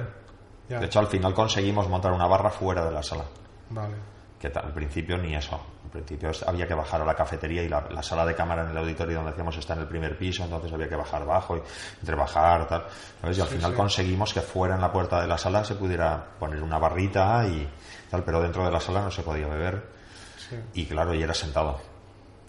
[0.68, 0.78] Ya.
[0.78, 3.24] De hecho, al final conseguimos montar una barra fuera de la sala.
[3.70, 3.94] Vale.
[4.38, 5.60] que al principio ni eso.
[5.94, 8.70] Al principio había que bajar a la cafetería y la, la sala de cámara en
[8.70, 11.60] el auditorio donde hacíamos está en el primer piso, entonces había que bajar abajo y
[12.00, 12.86] entre bajar tal.
[13.20, 13.36] ¿sabes?
[13.36, 13.76] Y al final sí.
[13.76, 17.68] conseguimos que fuera en la puerta de la sala se pudiera poner una barrita y
[18.10, 19.82] tal, pero dentro de la sala no se podía beber.
[20.48, 20.56] Sí.
[20.74, 21.78] Y claro, y era sentado.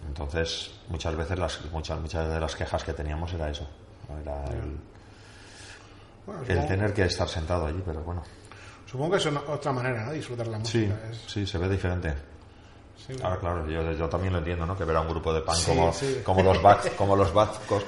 [0.08, 3.68] Entonces, muchas veces las, muchas, muchas de las quejas que teníamos era eso.
[4.10, 4.20] ¿no?
[4.20, 4.78] Era el,
[6.26, 8.24] Bueno, el tener que estar sentado allí, pero bueno.
[8.86, 10.12] supongo que es una- otra manera, ¿no?
[10.14, 11.10] Disfrutar la Sí, música.
[11.12, 12.14] es- sí, se ve diferente.
[12.96, 14.78] Sí, Ahora, claro, yo, yo también lo entiendo, ¿no?
[14.78, 16.22] Que ver a un grupo de Sí, como, sí.
[16.24, 17.34] como los Bad, como los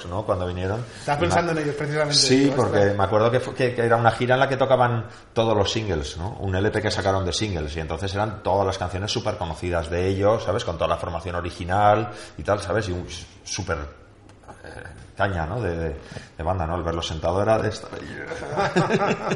[0.08, 0.24] ¿no?
[0.26, 0.84] Cuando vinieron.
[1.00, 2.14] Estaba pensando en ellos precisamente.
[2.16, 5.06] Sí, porque me acuerdo que, fue- que- que era una gira en la que tocaban
[5.34, 6.32] todos los singles, ¿no?
[6.40, 10.08] Un LP que sacaron de singles y entonces eran todas las canciones súper conocidas de
[10.08, 10.64] ellos, ¿sabes?
[10.66, 12.90] Con toda la formación original y tal, ¿sabes?
[12.90, 13.08] Y un
[13.44, 14.84] súper eh,
[15.16, 15.62] caña, ¿no?
[15.62, 15.96] De, de-
[16.38, 16.76] de banda, ¿no?
[16.76, 19.36] El verlos sentado era de estar ahí.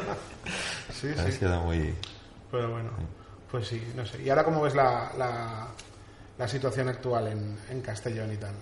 [0.92, 1.38] Sí, sí.
[1.38, 1.94] Que era muy...
[2.50, 2.90] Pero bueno,
[3.50, 4.22] pues sí, no sé.
[4.22, 5.66] ¿Y ahora cómo ves la, la,
[6.38, 8.54] la situación actual en, en Castellón y tal?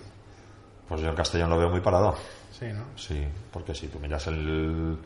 [0.87, 2.15] Pues yo en Castellón lo veo muy parado.
[2.57, 2.83] Sí, ¿no?
[2.95, 4.97] Sí, porque si tú miras el,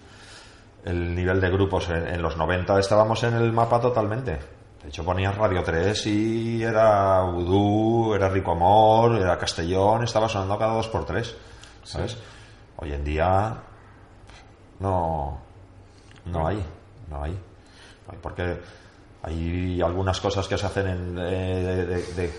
[0.85, 4.39] el nivel de grupos en, en los 90 estábamos en el mapa totalmente.
[4.81, 10.57] De hecho ponías Radio 3 y era Udú, era Rico Amor, era Castellón, estaba sonando
[10.57, 11.35] cada dos por tres.
[11.83, 12.17] ¿Sabes?
[12.77, 13.55] Hoy en día
[14.79, 15.39] no,
[16.25, 16.65] no hay,
[17.09, 17.31] no hay.
[17.31, 18.59] No hay, Porque
[19.23, 22.33] hay algunas cosas que se hacen en, eh, de, de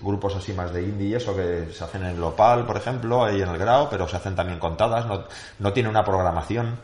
[0.00, 3.42] grupos así más de indie y eso que se hacen en Lopal, por ejemplo, ahí
[3.42, 5.24] en el Grau, pero se hacen también contadas, no,
[5.58, 6.78] no tiene una programación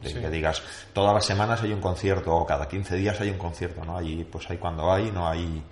[0.00, 0.20] de Sí.
[0.20, 3.84] que digas todas las semanas hay un concierto o cada 15 días hay un concierto,
[3.84, 3.96] ¿no?
[3.98, 5.62] Allí pues hay cuando hay, no hay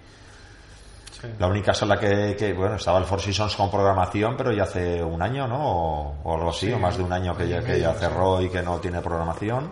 [1.13, 1.29] Sí.
[1.39, 5.03] la única sala que, que, bueno, estaba el Four Seasons con programación, pero ya hace
[5.03, 5.59] un año, ¿no?
[5.65, 8.43] O, o algo así, Sí, o más de un año que ya, que ya cerró
[8.43, 9.71] y que no tiene programación.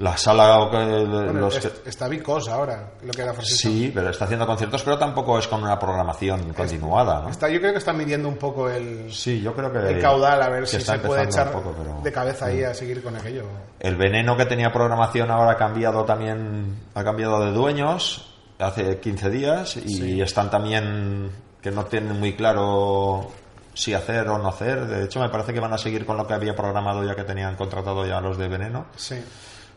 [0.00, 3.68] La sala que, Bueno, los es- que- Está Vicos ahora, lo que era Francisco.
[3.68, 7.28] Sí, pero está haciendo conciertos, pero tampoco es con una programación continuada, ¿no?
[7.28, 9.78] Está, yo creo que está midiendo un poco el, Sí, yo creo que...
[9.78, 12.72] el caudal, a ver si se puede echar un poco, pero- de cabeza ahí a
[12.72, 13.44] seguir con aquello.
[13.78, 19.28] El veneno que tenía programación ahora ha cambiado también, ha cambiado de dueños hace 15
[19.28, 20.22] días y Sí.
[20.22, 21.30] están también
[21.60, 23.28] que no tienen muy claro
[23.74, 24.86] si hacer o no hacer.
[24.86, 27.24] De hecho, me parece que van a seguir con lo que había programado ya que
[27.24, 29.16] tenían contratado ya los de veneno, Sí,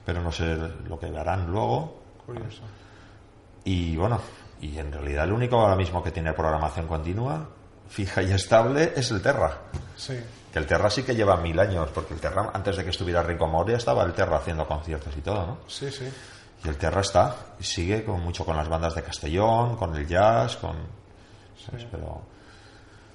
[0.06, 0.56] pero no sé
[0.88, 2.02] lo que harán luego.
[2.26, 2.62] curioso.
[3.66, 4.20] Y bueno,
[4.62, 7.48] y en realidad el único ahora mismo que tiene programación continua,
[7.88, 9.58] fija y estable, es el Terra.
[9.96, 10.20] Sí,
[10.52, 13.24] Que el Terra sí que lleva mil años, porque el Terra, antes de que estuviera
[13.24, 15.58] Rico Moria, estaba el Terra haciendo conciertos y todo, ¿no?
[15.68, 16.12] sí, sí.
[16.64, 20.08] Y el Terra está, y sigue con mucho con las bandas de Castellón, con el
[20.08, 20.78] jazz, con...
[21.58, 21.86] ¿sabes?
[21.92, 22.22] Pero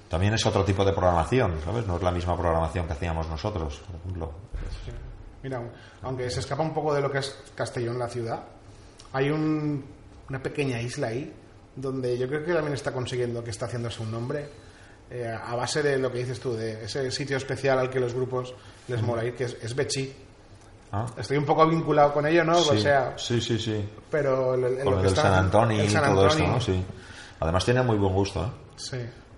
[0.07, 1.87] también es otro tipo de programación, ¿sabes?
[1.87, 4.31] No es la misma programación que hacíamos nosotros, por ejemplo.
[4.85, 4.91] Sí.
[5.43, 5.61] Mira,
[6.01, 8.39] aunque se escapa un poco de lo que es Castellón, la ciudad,
[9.13, 9.83] hay un-
[10.29, 11.33] una pequeña isla ahí
[11.75, 14.49] donde yo creo que también está consiguiendo que está haciéndose un nombre
[15.11, 18.13] eh, a base de lo que dices tú, de ese sitio especial al que los
[18.13, 18.53] grupos
[18.87, 20.13] les mola ir, que es, es Bechi.
[20.91, 21.05] ¿Ah?
[21.17, 22.53] Estoy un poco vinculado con ello, ¿no?
[22.61, 23.89] sí, O sea, sí, sí, sí.
[24.11, 26.43] pero el, el- Con lo el que del está- San Antonio y San todo esto,
[26.43, 26.61] Antonio, ¿no?
[26.61, 26.85] Sí.
[27.39, 28.49] Además tiene muy buen gusto, ¿eh?
[28.75, 28.97] Sí.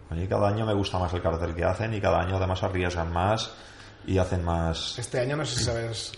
[0.10, 2.62] A mí cada año me gusta más el cartel que hacen y cada año además
[2.64, 3.54] arriesgan más
[4.08, 4.98] y hacen más...
[5.00, 6.12] Este año no sé si sabes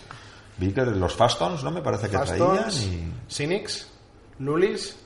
[0.56, 1.70] Vi que los Fastons, ¿no?
[1.72, 3.32] Me parece que Fastons, traían y...
[3.32, 3.88] Cynics,
[4.38, 4.96] Lulis,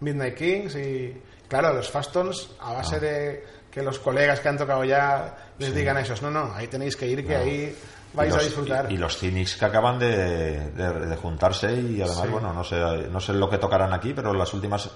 [0.00, 2.74] Midnight Kings y claro, los Fastons a Ah.
[2.74, 6.52] base de que los colegas que han tocado ya les digan a esos, no, no,
[6.54, 7.40] ahí tenéis que ir, que No.
[7.40, 7.76] ahí
[8.14, 8.90] vais a disfrutar.
[8.90, 12.28] Y, y los Cynics que acaban de, de- de juntarse y además, Sí.
[12.30, 12.76] bueno, no sé,
[13.10, 14.88] no sé lo que tocarán aquí, pero las últimas...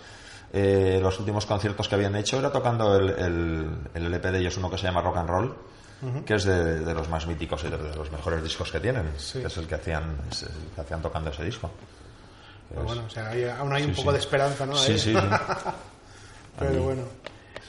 [0.52, 4.56] eh, los últimos conciertos que habían hecho era tocando el, el, el LP de ellos,
[4.56, 5.56] uno que se llama Rock and Roll,
[6.24, 9.10] que es de, de los más míticos y de, de los mejores discos que tienen.
[9.18, 9.40] Sí.
[9.40, 11.70] que Es el que hacían, es el que hacían tocando ese disco.
[12.68, 14.14] Pero bueno, o sea, hay- aún hay un Sí, poco sí.
[14.14, 14.76] de esperanza, ¿no?
[14.76, 15.18] Sí, sí, sí.
[16.58, 17.02] Pero bueno.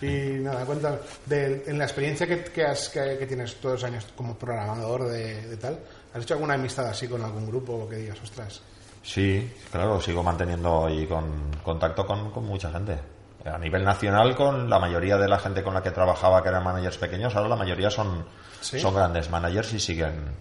[0.01, 3.83] Y nada, cuéntame, de, en la experiencia que, que, has- que- que tienes todos los
[3.83, 5.79] años como programador de, de tal,
[6.13, 8.61] ¿has hecho alguna amistad así con algún grupo que digas, ostras?
[9.03, 12.97] Sí, claro, sigo manteniendo ahí con contacto con, con mucha gente.
[13.45, 16.63] A nivel nacional, con la mayoría de la gente con la que trabajaba, que eran
[16.63, 18.23] managers pequeños, ahora la mayoría son,
[18.59, 18.79] ¿Sí?
[18.79, 20.35] son grandes managers y siguen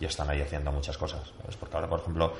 [0.00, 1.20] y están ahí haciendo muchas cosas.
[1.40, 1.56] ¿sabes?
[1.56, 2.32] Porque ahora, por ejemplo,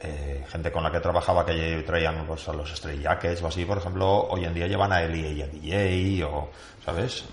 [0.00, 3.64] eh, gente con la que trabajaba que traían pues, a los Stray Jackets o así,
[3.64, 6.50] por ejemplo, hoy en día llevan a Eli y a DJ, o,
[6.84, 7.24] ¿sabes?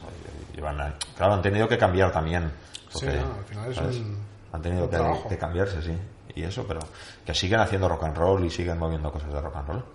[0.55, 2.51] Llevan a- claro, han tenido que cambiar también.
[2.89, 4.01] Sí, no, al final es
[4.51, 4.89] Han tenido un
[5.23, 5.97] que, que cambiarse, sí.
[6.35, 6.79] Y eso, pero
[7.25, 9.85] que siguen haciendo rock and roll y siguen moviendo cosas de rock and roll.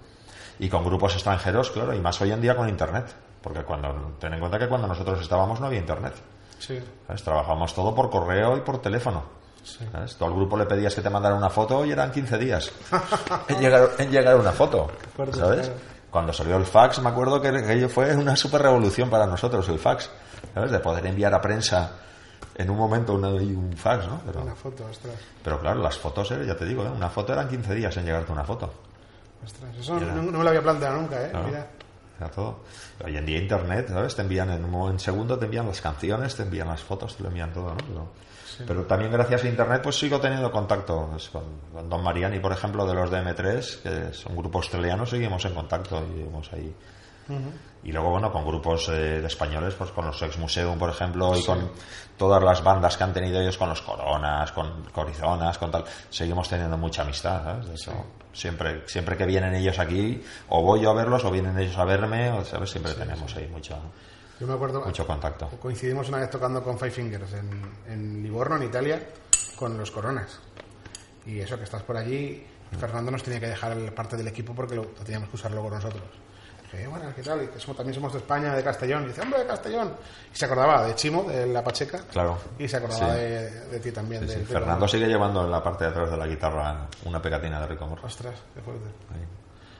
[0.60, 3.14] Y con grupos extranjeros, claro, y más hoy en día con internet.
[3.42, 6.14] Porque cuando, ten en cuenta que cuando nosotros estábamos no había internet.
[6.58, 7.22] Sí, ¿sabes?
[7.22, 9.22] Trabajábamos todo por correo y por teléfono.
[9.62, 9.86] sí.
[9.92, 10.16] ¿sabes?
[10.16, 12.72] Tú al grupo le pedías que te mandara una foto y eran 15 días
[13.48, 14.90] en llegar, en llegar una foto.
[15.32, 15.70] ¿Sabes?
[16.10, 19.78] Cuando salió el fax, me acuerdo que aquello fue una super revolución para nosotros, el
[19.78, 20.10] fax.
[20.54, 20.70] ¿Sabes?
[20.72, 21.92] De poder enviar a prensa
[22.56, 24.20] en un momento una- un fax, ¿no?
[24.26, 25.14] Pero, Una foto, ostras.
[25.44, 26.88] pero claro, las fotos, eh, ya te digo, ¿eh?
[26.90, 28.72] una foto eran 15 días en llegarte una foto.
[29.44, 29.76] Ostras.
[29.78, 31.30] Eso no, no me lo había planteado nunca, ¿eh?
[31.30, 31.46] Claro.
[31.46, 31.66] Mira.
[32.18, 32.60] era todo.
[33.04, 34.14] Hoy en día internet, ¿sabes?
[34.14, 37.28] Te envían en un segundo, te envían las canciones, te envían las fotos, te lo
[37.28, 38.08] envían todo, ¿no?
[38.58, 42.40] Pero, pero también gracias a internet pues sigo teniendo contacto pues, con, con Don Mariani,
[42.40, 46.52] por ejemplo, de los de M3, que son grupos australianos, seguimos en contacto y seguimos
[46.52, 46.74] ahí.
[47.84, 51.36] Y luego, bueno, con grupos eh, de españoles, pues con los Ex Museum, por ejemplo,
[51.36, 51.70] y con
[52.16, 56.48] todas las bandas que han tenido ellos, con los Coronas, con Corizonas, con tal, seguimos
[56.48, 57.66] teniendo mucha amistad, ¿sabes?
[57.66, 57.92] De hecho,
[58.32, 61.84] siempre, siempre que vienen ellos aquí, o voy yo a verlos, o vienen ellos a
[61.84, 62.70] verme, o, ¿sabes?
[62.70, 63.78] Siempre tenemos ahí mucho,
[64.40, 65.48] Yo me acuerdo, mucho contacto.
[65.60, 67.50] coincidimos una vez tocando con Five Fingers en,
[67.88, 69.02] en Livorno, en Italia,
[69.56, 70.40] con los Coronas.
[71.26, 72.46] Y eso, que estás por allí,
[72.78, 75.70] Fernando nos tenía que dejar parte del equipo porque lo, lo teníamos que usar luego
[75.70, 76.02] nosotros.
[76.72, 77.42] Dije, bueno, ¿qué tal?
[77.42, 79.04] Y que somos- también somos de España, de Castellón.
[79.04, 79.92] Y dice, hombre, de Castellón.
[80.32, 82.00] Y se acordaba de Chimo, de La Pacheca.
[82.12, 82.38] Claro.
[82.58, 83.20] Y se acordaba Sí.
[83.20, 84.28] de, de ti también.
[84.28, 84.44] Sí, sí.
[84.44, 87.86] Fernando sigue llevando en la parte de atrás de la guitarra una pegatina de Rico
[87.86, 88.06] Morro.
[88.06, 88.84] Ostras, qué fuerte.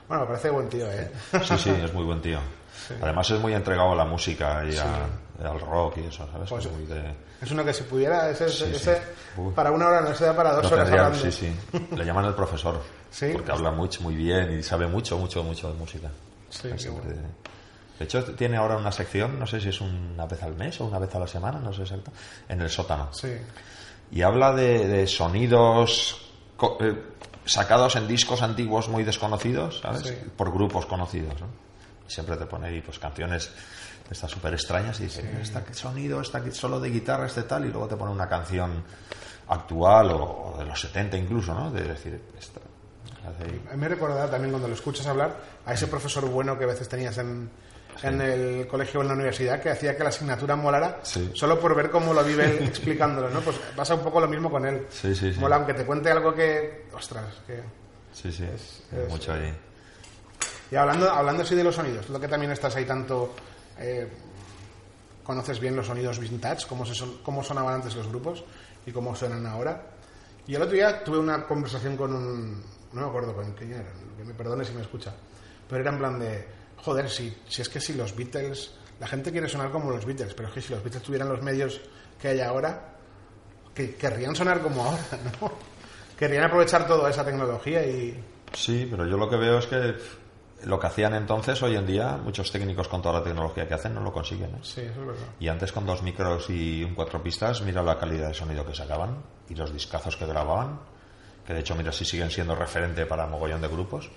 [0.07, 1.11] Bueno, me parece buen tío, ¿eh?
[1.43, 2.39] Sí, sí, es muy buen tío.
[3.01, 6.49] Además es muy entregado a la música y a- al rock y eso, ¿sabes?
[6.49, 6.87] Pues- Muy
[7.41, 8.99] Es uno que si pudiera, ese, ese
[9.55, 11.31] para una hora no se da para dos No horas tendría- hablando.
[11.31, 11.95] sí, sí.
[11.95, 12.81] Le llaman el profesor.
[13.11, 13.29] Sí.
[13.33, 16.09] Porque habla mucho, muy bien y sabe mucho, mucho, mucho de música.
[16.49, 17.15] Sí, qué Siempre-.
[17.99, 20.85] De hecho, tiene ahora una sección, no sé si es una vez al mes o
[20.85, 22.11] una vez a la semana, no sé exacto,
[22.47, 23.09] en el sótano.
[23.13, 23.33] Sí,
[24.11, 26.17] Y habla de, de sonidos
[26.55, 26.95] co- eh,
[27.45, 30.03] sacados en discos antiguos muy desconocidos, ¿sabes?
[30.07, 30.15] Sí.
[30.37, 31.47] Por grupos conocidos, ¿no?
[32.07, 33.51] Siempre te pone ahí pues canciones
[34.09, 37.69] estas súper extrañas y dice, esta que sonido, que solo de guitarra, este tal, y
[37.69, 38.83] luego te pone una canción
[39.49, 41.69] actual o, o de los 70 incluso, ¿no?
[41.69, 42.59] De decir, esta,
[43.29, 46.57] hace ahí- A mí me recuerda también cuando lo escuchas hablar a ese profesor bueno
[46.57, 47.49] que a veces tenías en,
[48.03, 51.31] en el colegio o en la universidad que hacía que la asignatura molara Sí.
[51.33, 53.41] solo por ver cómo lo vive él explicándolo, ¿no?
[53.41, 54.85] Pues pasa un poco lo mismo con él.
[54.89, 55.39] Sí, sí, sí.
[55.39, 56.87] Mola, aunque te cuente algo que...
[56.93, 57.61] Ostras, que...
[58.13, 59.53] Sí, sí, es- mucho ahí.
[60.71, 63.33] Y hablando, hablando así de los sonidos, lo que también estás ahí tanto...
[63.79, 64.07] eh,
[65.23, 68.43] conoces bien los sonidos vintage, cómo, se son, cómo sonaban antes los grupos
[68.85, 69.79] y cómo suenan ahora.
[70.47, 72.63] Y el otro día tuve una conversación con un...
[72.93, 75.13] No me acuerdo con quién era, que me perdone si me escucha.
[75.67, 76.47] Pero era en plan de...
[76.77, 78.75] Joder, si, si es que si los Beatles...
[78.99, 81.41] La gente quiere sonar como los Beatles, pero es que si los Beatles tuvieran los
[81.41, 81.79] medios
[82.19, 82.97] que hay ahora,
[83.73, 85.03] que querrían sonar como ahora,
[85.41, 85.51] ¿no?
[86.17, 88.21] Querrían aprovechar toda esa tecnología y...
[88.53, 89.95] Sí, pero yo lo que veo es que
[90.65, 93.93] lo que hacían entonces, hoy en día, muchos técnicos con toda la tecnología que hacen
[93.93, 94.55] no lo consiguen.
[94.55, 94.59] ¿eh?
[94.61, 95.27] Sí, eso es verdad.
[95.39, 98.75] Y antes con dos micros y un cuatro pistas, mira la calidad de sonido que
[98.75, 100.79] sacaban y los discazos que grababan,
[101.49, 104.11] que de hecho mira si siguen siendo referente para mogollón de grupos.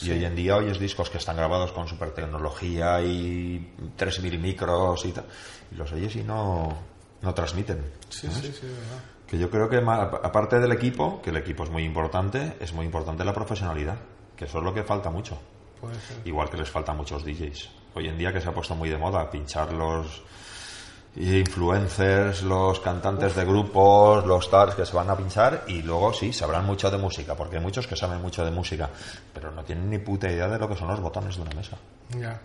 [0.00, 5.04] Y hoy en día oyes discos que están grabados con super tecnología y 3000 micros
[5.04, 5.26] y tal,
[5.70, 6.74] y los oyes y no,
[7.20, 7.84] no transmiten.
[8.08, 8.38] Sí, ¿sabes?
[8.38, 9.02] sí, sí, verdad.
[9.26, 12.86] Que yo creo que aparte del equipo, que el equipo es muy importante, es muy
[12.86, 13.98] importante la profesionalidad,
[14.34, 15.38] que eso es lo que falta mucho.
[15.82, 16.26] Puede ser.
[16.26, 17.68] Igual que les falta a muchos DJs.
[17.96, 20.22] Hoy en día que se ha puesto muy de moda pinchar los
[21.20, 26.32] influencers, los cantantes de grupos, los stars que se van a pinchar y luego sí,
[26.32, 28.88] sabrán mucho de música, porque hay muchos que saben mucho de música,
[29.34, 31.76] pero no tienen ni puta idea de lo que son los botones de una mesa,
[32.10, 32.38] Ya.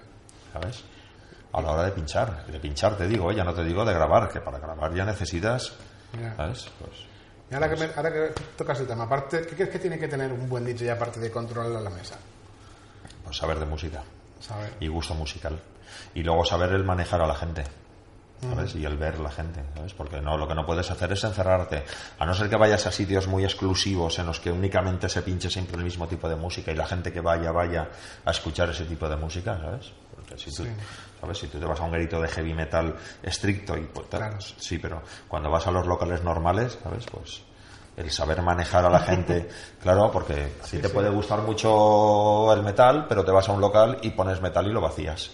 [0.51, 0.83] ¿sabes?
[1.53, 3.35] A la hora de pinchar, de pinchar te digo, ¿eh?
[3.35, 5.73] ya no te digo de grabar, que para grabar ya necesitas,
[6.19, 6.35] Ya.
[6.35, 6.67] ¿sabes?
[6.79, 6.91] Pues
[7.51, 10.07] Y ahora que, me- ahora que tocas el tema, aparte, ¿qué crees que tiene que
[10.07, 12.15] tener un buen DJ aparte de controlar la mesa?
[13.23, 14.01] pues saber de música.
[14.81, 15.57] Y gusto musical.
[16.13, 17.63] Y luego saber el manejar a la gente.
[18.49, 18.75] ¿Sabes?
[18.75, 19.93] Y el ver la gente, ¿sabes?
[19.93, 21.83] Porque no, lo que no puedes hacer es encerrarte.
[22.19, 25.49] A no ser que vayas a sitios muy exclusivos en los que únicamente se pinche
[25.49, 27.89] siempre el mismo tipo de música y la gente que vaya, vaya
[28.25, 29.91] a escuchar ese tipo de música, ¿sabes?
[30.15, 30.69] Porque si tú, Sí.
[31.21, 31.37] ¿sabes?
[31.37, 34.37] Si tú te vas a un grito de heavy metal estricto y pues, Claro.
[34.39, 37.05] sí, pero cuando vas a los locales normales, ¿sabes?
[37.11, 37.41] Pues
[37.95, 39.47] el saber manejar a la gente,
[39.81, 43.61] claro, porque a ti te puede gustar mucho el metal, pero te vas a un
[43.61, 45.31] local y pones metal y lo vacías.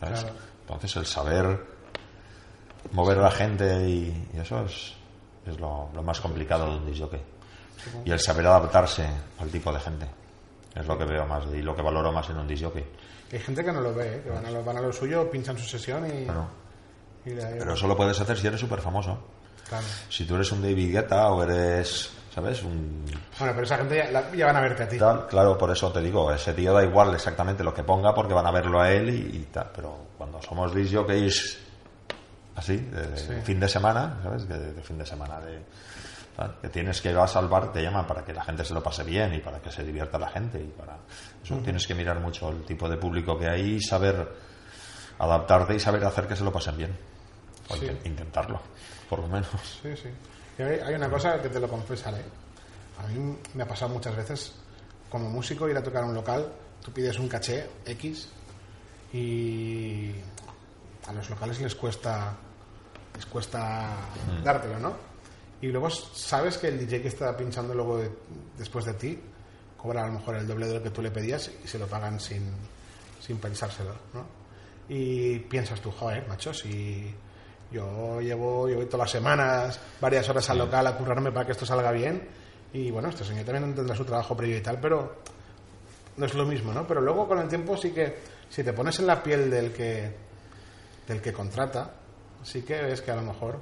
[0.00, 0.20] ¿sabes?
[0.20, 0.36] Claro.
[0.62, 1.77] Entonces el saber
[2.92, 4.94] mover a la gente y, y eso es,
[5.46, 7.20] es lo, lo más complicado de un disjockey.
[8.04, 9.06] Y el saber adaptarse
[9.38, 10.06] al tipo de gente.
[10.74, 12.84] Es lo que veo más y lo que valoro más en un disjockey.
[13.32, 14.20] Hay gente que no lo ve, ¿eh?
[14.24, 16.26] que van a, lo, van a lo suyo, pinchan su sesión y...
[17.28, 19.18] Y Pero eso lo puedes hacer si eres súper famoso.
[19.68, 19.84] claro.
[20.08, 22.62] Si tú eres un David Guetta o eres, ¿sabes?
[22.62, 23.04] Un
[23.38, 24.98] Bueno, pero esa gente ya, la- ya van a verte a ti.
[24.98, 28.32] tal, claro, por eso te digo, ese tío da igual exactamente lo que ponga porque
[28.34, 29.70] van a verlo a él y, y tal.
[29.74, 31.58] Pero cuando somos disc jockeys
[32.58, 34.48] así, de, fin de semana, ¿sabes?
[34.48, 35.62] De, de fin de semana, de,
[36.62, 39.02] que tienes que ir a salvar, te llaman para que la gente se lo pase
[39.02, 40.60] bien y para que se divierta la gente.
[40.60, 40.96] y para
[41.42, 44.28] Eso tienes que mirar mucho el tipo de público que hay y saber
[45.18, 46.96] adaptarte y saber hacer que se lo pasen bien.
[47.70, 47.86] O Sí.
[48.04, 48.60] intentarlo,
[49.10, 49.48] por lo menos.
[49.82, 50.08] Sí, sí.
[50.58, 52.22] Y hay, hay una cosa que te lo confesaré.
[52.98, 54.54] A mí me ha pasado muchas veces,
[55.10, 56.50] como músico, ir a tocar a un local,
[56.84, 58.28] tú pides un caché X
[59.12, 60.12] y
[61.06, 62.36] a los locales les cuesta
[63.14, 63.96] les cuesta
[64.40, 64.42] Mm.
[64.44, 64.92] dártelo, ¿no?
[65.60, 68.10] Y luego sabes que el DJ que está pinchando luego de-
[68.56, 69.18] después de ti
[69.76, 71.86] cobra a lo mejor el doble de lo que tú le pedías y se lo
[71.86, 72.52] pagan sin,
[73.20, 74.24] sin pensárselo, ¿no?
[74.88, 77.12] Y piensas tú, joder, macho, si
[77.70, 81.52] yo llevo, yo voy todas las semanas, varias horas al local a currarme para que
[81.52, 82.26] esto salga bien
[82.72, 85.16] y bueno, este señor también tendrá su trabajo previo y tal, pero
[86.16, 86.86] no es lo mismo, ¿no?
[86.86, 90.14] Pero luego con el tiempo sí que si te pones en la piel del que
[91.06, 91.90] del que contrata,
[92.48, 93.58] sí que ves que a lo mejor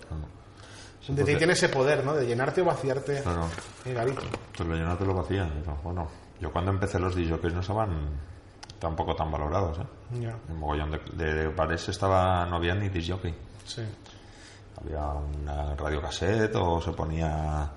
[1.01, 2.15] Sí, tiene ese poder, ¿no?
[2.15, 3.47] De llenarte o vaciarte Claro.
[3.85, 4.23] el garito.
[4.57, 5.53] Pues lo llenado te lo vacían.
[5.65, 6.09] pero Bueno,
[6.41, 8.09] yo cuando empecé los DJs no estaban
[8.81, 9.79] tampoco tan valorados.
[9.79, 9.83] ¿eh?
[10.23, 13.35] Ya, En mogollón de, de bares estaba, no había ni disjockey.
[13.65, 13.83] sí.
[14.79, 17.71] Había una radio cassette o se ponía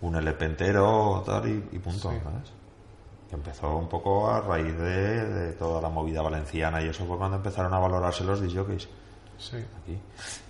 [0.00, 2.16] un LP entero tal y, y punto, Sí.
[2.22, 2.52] ¿sabes?
[3.32, 7.36] Empezó un poco a raíz de, de toda la movida valenciana y eso fue cuando
[7.36, 8.88] empezaron a valorarse los disjockeys
[9.38, 9.98] Sí, aquí.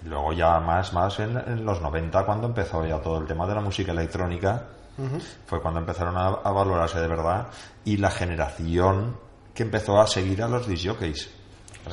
[0.05, 3.47] Y luego ya más, más en, en los 90 cuando empezó ya todo el tema
[3.47, 4.63] de la música electrónica
[5.47, 7.49] fue cuando empezaron a, a valorarse de verdad
[7.85, 9.19] y la generación
[9.53, 11.31] que empezó a seguir a los disjockeys.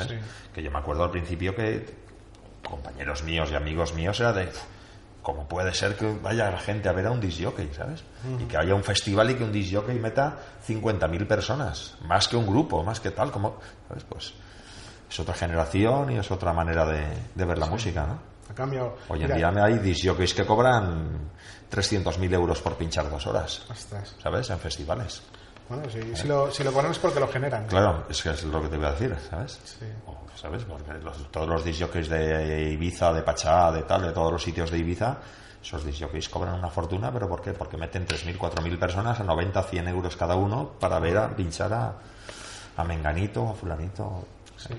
[0.07, 0.15] Sí.
[0.53, 1.85] que yo me acuerdo al principio que
[2.67, 4.49] compañeros míos y amigos míos era de
[5.21, 8.03] ¿cómo puede ser que vaya la gente a ver a un disjockey, ¿sabes?
[8.39, 10.37] Y que haya un festival y que un disjockey meta
[10.67, 14.03] 50.000 personas, más que un grupo, más que tal, como, ¿sabes?
[14.03, 14.33] Pues
[15.13, 17.05] es otra generación y es otra manera de,
[17.35, 18.17] de ver la música, ¿no?
[18.49, 18.97] ha cambiado.
[19.09, 21.29] Hoy en Mira, día hay disjockeys que cobran
[21.71, 24.15] 300.000 euros por pinchar dos horas, ostras.
[24.21, 24.49] ¿sabes?
[24.49, 25.21] En festivales.
[25.69, 27.67] Bueno, si, si lo, si lo cobran es porque lo generan.
[27.67, 29.59] Claro, es que es lo que te voy a decir, ¿sabes?
[29.63, 29.85] Sí.
[30.07, 30.63] O, ¿Sabes?
[30.63, 34.71] Porque los- todos los disjockeys de Ibiza, de Pachá, de tal, de todos los sitios
[34.71, 35.17] de Ibiza,
[35.63, 37.53] esos disjockeys cobran una fortuna, ¿pero por qué?
[37.53, 41.71] Porque meten 3.000, 4.000 personas a 90, 100 euros cada uno para ver a pinchar
[41.71, 41.93] a,
[42.75, 44.25] a Menganito, a Fulanito.
[44.67, 44.73] Sí.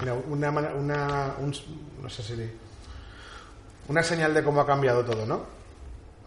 [0.00, 1.54] Mira, una, una un-
[2.02, 2.50] no sé si
[3.88, 5.44] una señal de cómo ha cambiado todo, ¿no?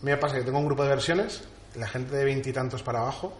[0.02, 1.44] Me pasa que tengo un grupo de versiones,
[1.76, 3.34] la gente de veintitantos para abajo,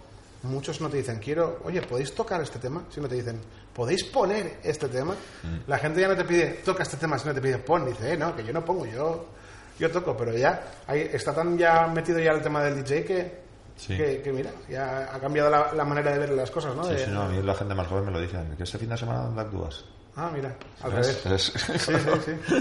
[0.44, 2.84] muchos no te dicen, quiero, oye, ¿podéis tocar este tema?
[2.90, 3.40] Si no te dicen,
[3.74, 5.16] ¿podéis poner este tema?
[5.68, 8.18] La gente ya no te pide, toca este tema, sino te pide, pon, dice, eh,
[8.18, 9.28] no, que yo no pongo, yo,
[9.80, 13.49] yo toco, pero ya, ahí está tan ya metido ya el tema del DJ que,
[13.80, 13.96] Sí.
[13.96, 16.84] que, que mira, ya ha cambiado la, la manera de ver las cosas, ¿no?
[16.84, 18.78] Sí, De- sí, no, a mí la gente más joven me lo dicen, que este
[18.78, 19.86] fin de semana ¿dónde actúas?
[20.18, 21.26] Ah, mira, al revés.
[21.26, 21.94] Es- Sí, sí,
[22.26, 22.56] sí.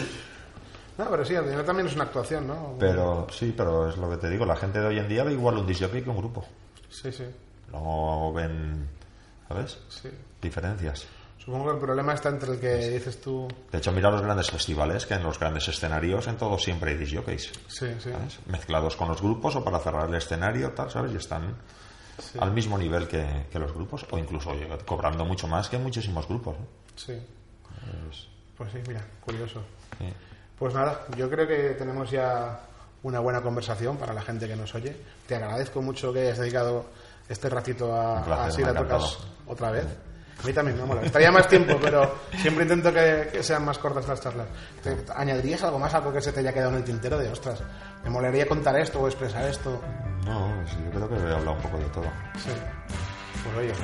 [0.97, 2.77] No, pero sí, al final también es una actuación, ¿no?
[2.79, 5.33] Pero sí, pero es lo que te digo, la gente de hoy en día ve
[5.33, 6.45] igual un disjockey que un grupo.
[6.89, 7.25] Sí, sí,
[7.73, 8.89] No ven,
[9.49, 9.79] ¿sabes?
[9.89, 10.09] sí.
[10.41, 11.05] Diferencias.
[11.49, 13.49] Supongo que el problema está entre el que dices tú...
[13.73, 16.99] De hecho, mira los grandes festivales, que en los grandes escenarios, en todos siempre hay
[16.99, 17.51] disjockeys.
[17.69, 18.11] Sí, sí.
[18.13, 18.39] ¿sabes?
[18.49, 21.11] Mezclados con los grupos o para cerrar el escenario, tal, ¿sabes?
[21.11, 21.57] Y están
[22.39, 26.29] al mismo nivel que, que los grupos, o incluso oye, cobrando mucho más que muchísimos
[26.29, 26.55] grupos.
[26.55, 26.67] ¿eh?
[26.97, 27.27] Sí.
[28.59, 29.63] Pues sí, mira, curioso.
[29.97, 30.13] Sí.
[30.59, 32.61] Pues nada, yo creo que tenemos ya
[33.05, 34.95] una buena conversación para la gente que nos oye.
[35.27, 36.85] Te agradezco mucho que hayas dedicado
[37.27, 39.01] este ratito a, placer, a
[39.47, 39.87] otra vez.
[40.43, 41.03] A mí también me mola.
[41.03, 44.47] Estaría más tiempo, pero siempre intento que, que sean más cortas las charlas.
[44.83, 47.61] ¿Te, ¿Añadirías algo más, algo que se te haya quedado en el tintero de, ostras,
[48.05, 49.81] me molaría contar esto o expresar esto?
[50.25, 52.07] No, sí, yo creo que he hablado un poco de todo.
[52.37, 52.51] Sí.
[53.45, 53.83] Pues oye, eso.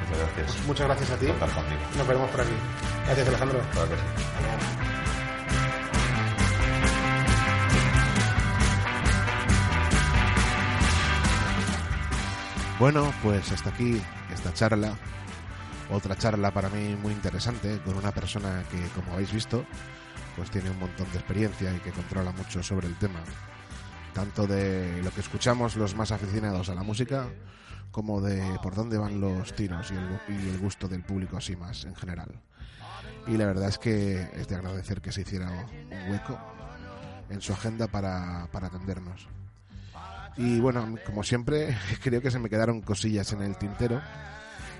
[0.00, 0.66] Muchas gracias.
[0.66, 1.26] muchas gracias a ti.
[1.96, 2.52] Nos veremos por aquí.
[3.06, 3.60] Gracias, Alejandro.
[3.72, 4.02] Claro que sí.
[12.78, 14.00] Bueno, pues hasta aquí
[14.32, 14.96] esta charla.
[15.90, 19.64] Otra charla para mí muy interesante con una persona que, como habéis visto,
[20.36, 23.20] pues tiene un montón de experiencia y que controla mucho sobre el tema.
[24.12, 27.26] Tanto de lo que escuchamos los más aficionados a la música,
[27.90, 31.56] como de por dónde van los tiros y el, y el gusto del público así
[31.56, 32.28] más en general.
[33.26, 36.38] Y la verdad es que es de agradecer que se hiciera un hueco
[37.30, 39.28] en su agenda para atendernos.
[40.38, 44.00] Y bueno, como siempre, creo que se me quedaron cosillas en el tintero,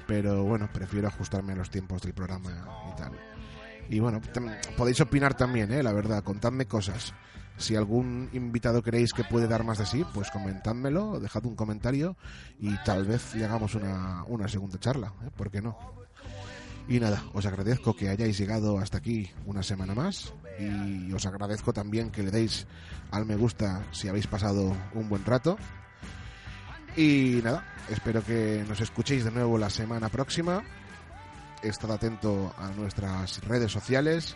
[0.09, 2.51] pero bueno, prefiero ajustarme a los tiempos del programa
[2.91, 3.13] y tal.
[3.91, 4.23] Y bueno,
[4.75, 5.83] podéis opinar también, ¿eh?
[5.83, 7.13] la verdad, contadme cosas.
[7.59, 12.17] Si algún invitado creéis que puede dar más de sí, pues comentádmelo, dejad un comentario
[12.59, 15.31] y tal vez le hagamos una, una segunda charla, ¿eh?
[15.37, 15.77] ¿por qué no?
[16.89, 21.75] Y nada, os agradezco que hayáis llegado hasta aquí una semana más y os agradezco
[21.75, 22.67] también que le deis
[23.11, 25.59] al me gusta si habéis pasado un buen rato.
[26.99, 30.65] Y nada, espero que nos escuchéis de nuevo la semana próxima.
[31.63, 34.35] Estad atento a nuestras redes sociales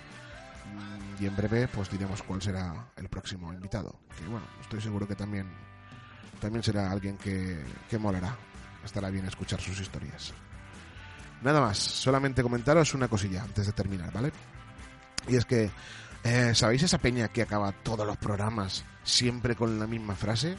[0.73, 3.99] mm, y en breve pues diremos cuál será el próximo invitado.
[4.17, 5.49] Que bueno, estoy seguro que también,
[6.41, 8.37] también será alguien que, que molará.
[8.85, 10.33] Estará bien escuchar sus historias.
[11.43, 14.31] Nada más, solamente comentaros una cosilla antes de terminar, ¿vale?
[15.27, 15.69] Y es que,
[16.23, 20.57] eh, ¿sabéis esa peña que acaba todos los programas siempre con la misma frase?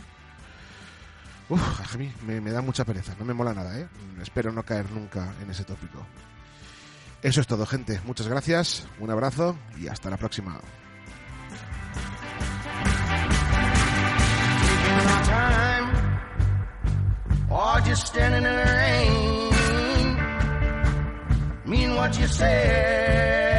[1.50, 3.88] Uf, a mí me, da mucha pereza, no me mola nada, ¿eh?
[4.22, 6.06] Espero no caer nunca en ese tópico.
[7.22, 8.02] Eso es todo, gente.
[8.06, 10.60] Muchas gracias, un abrazo y hasta la próxima.
[21.66, 23.53] Mean what you said,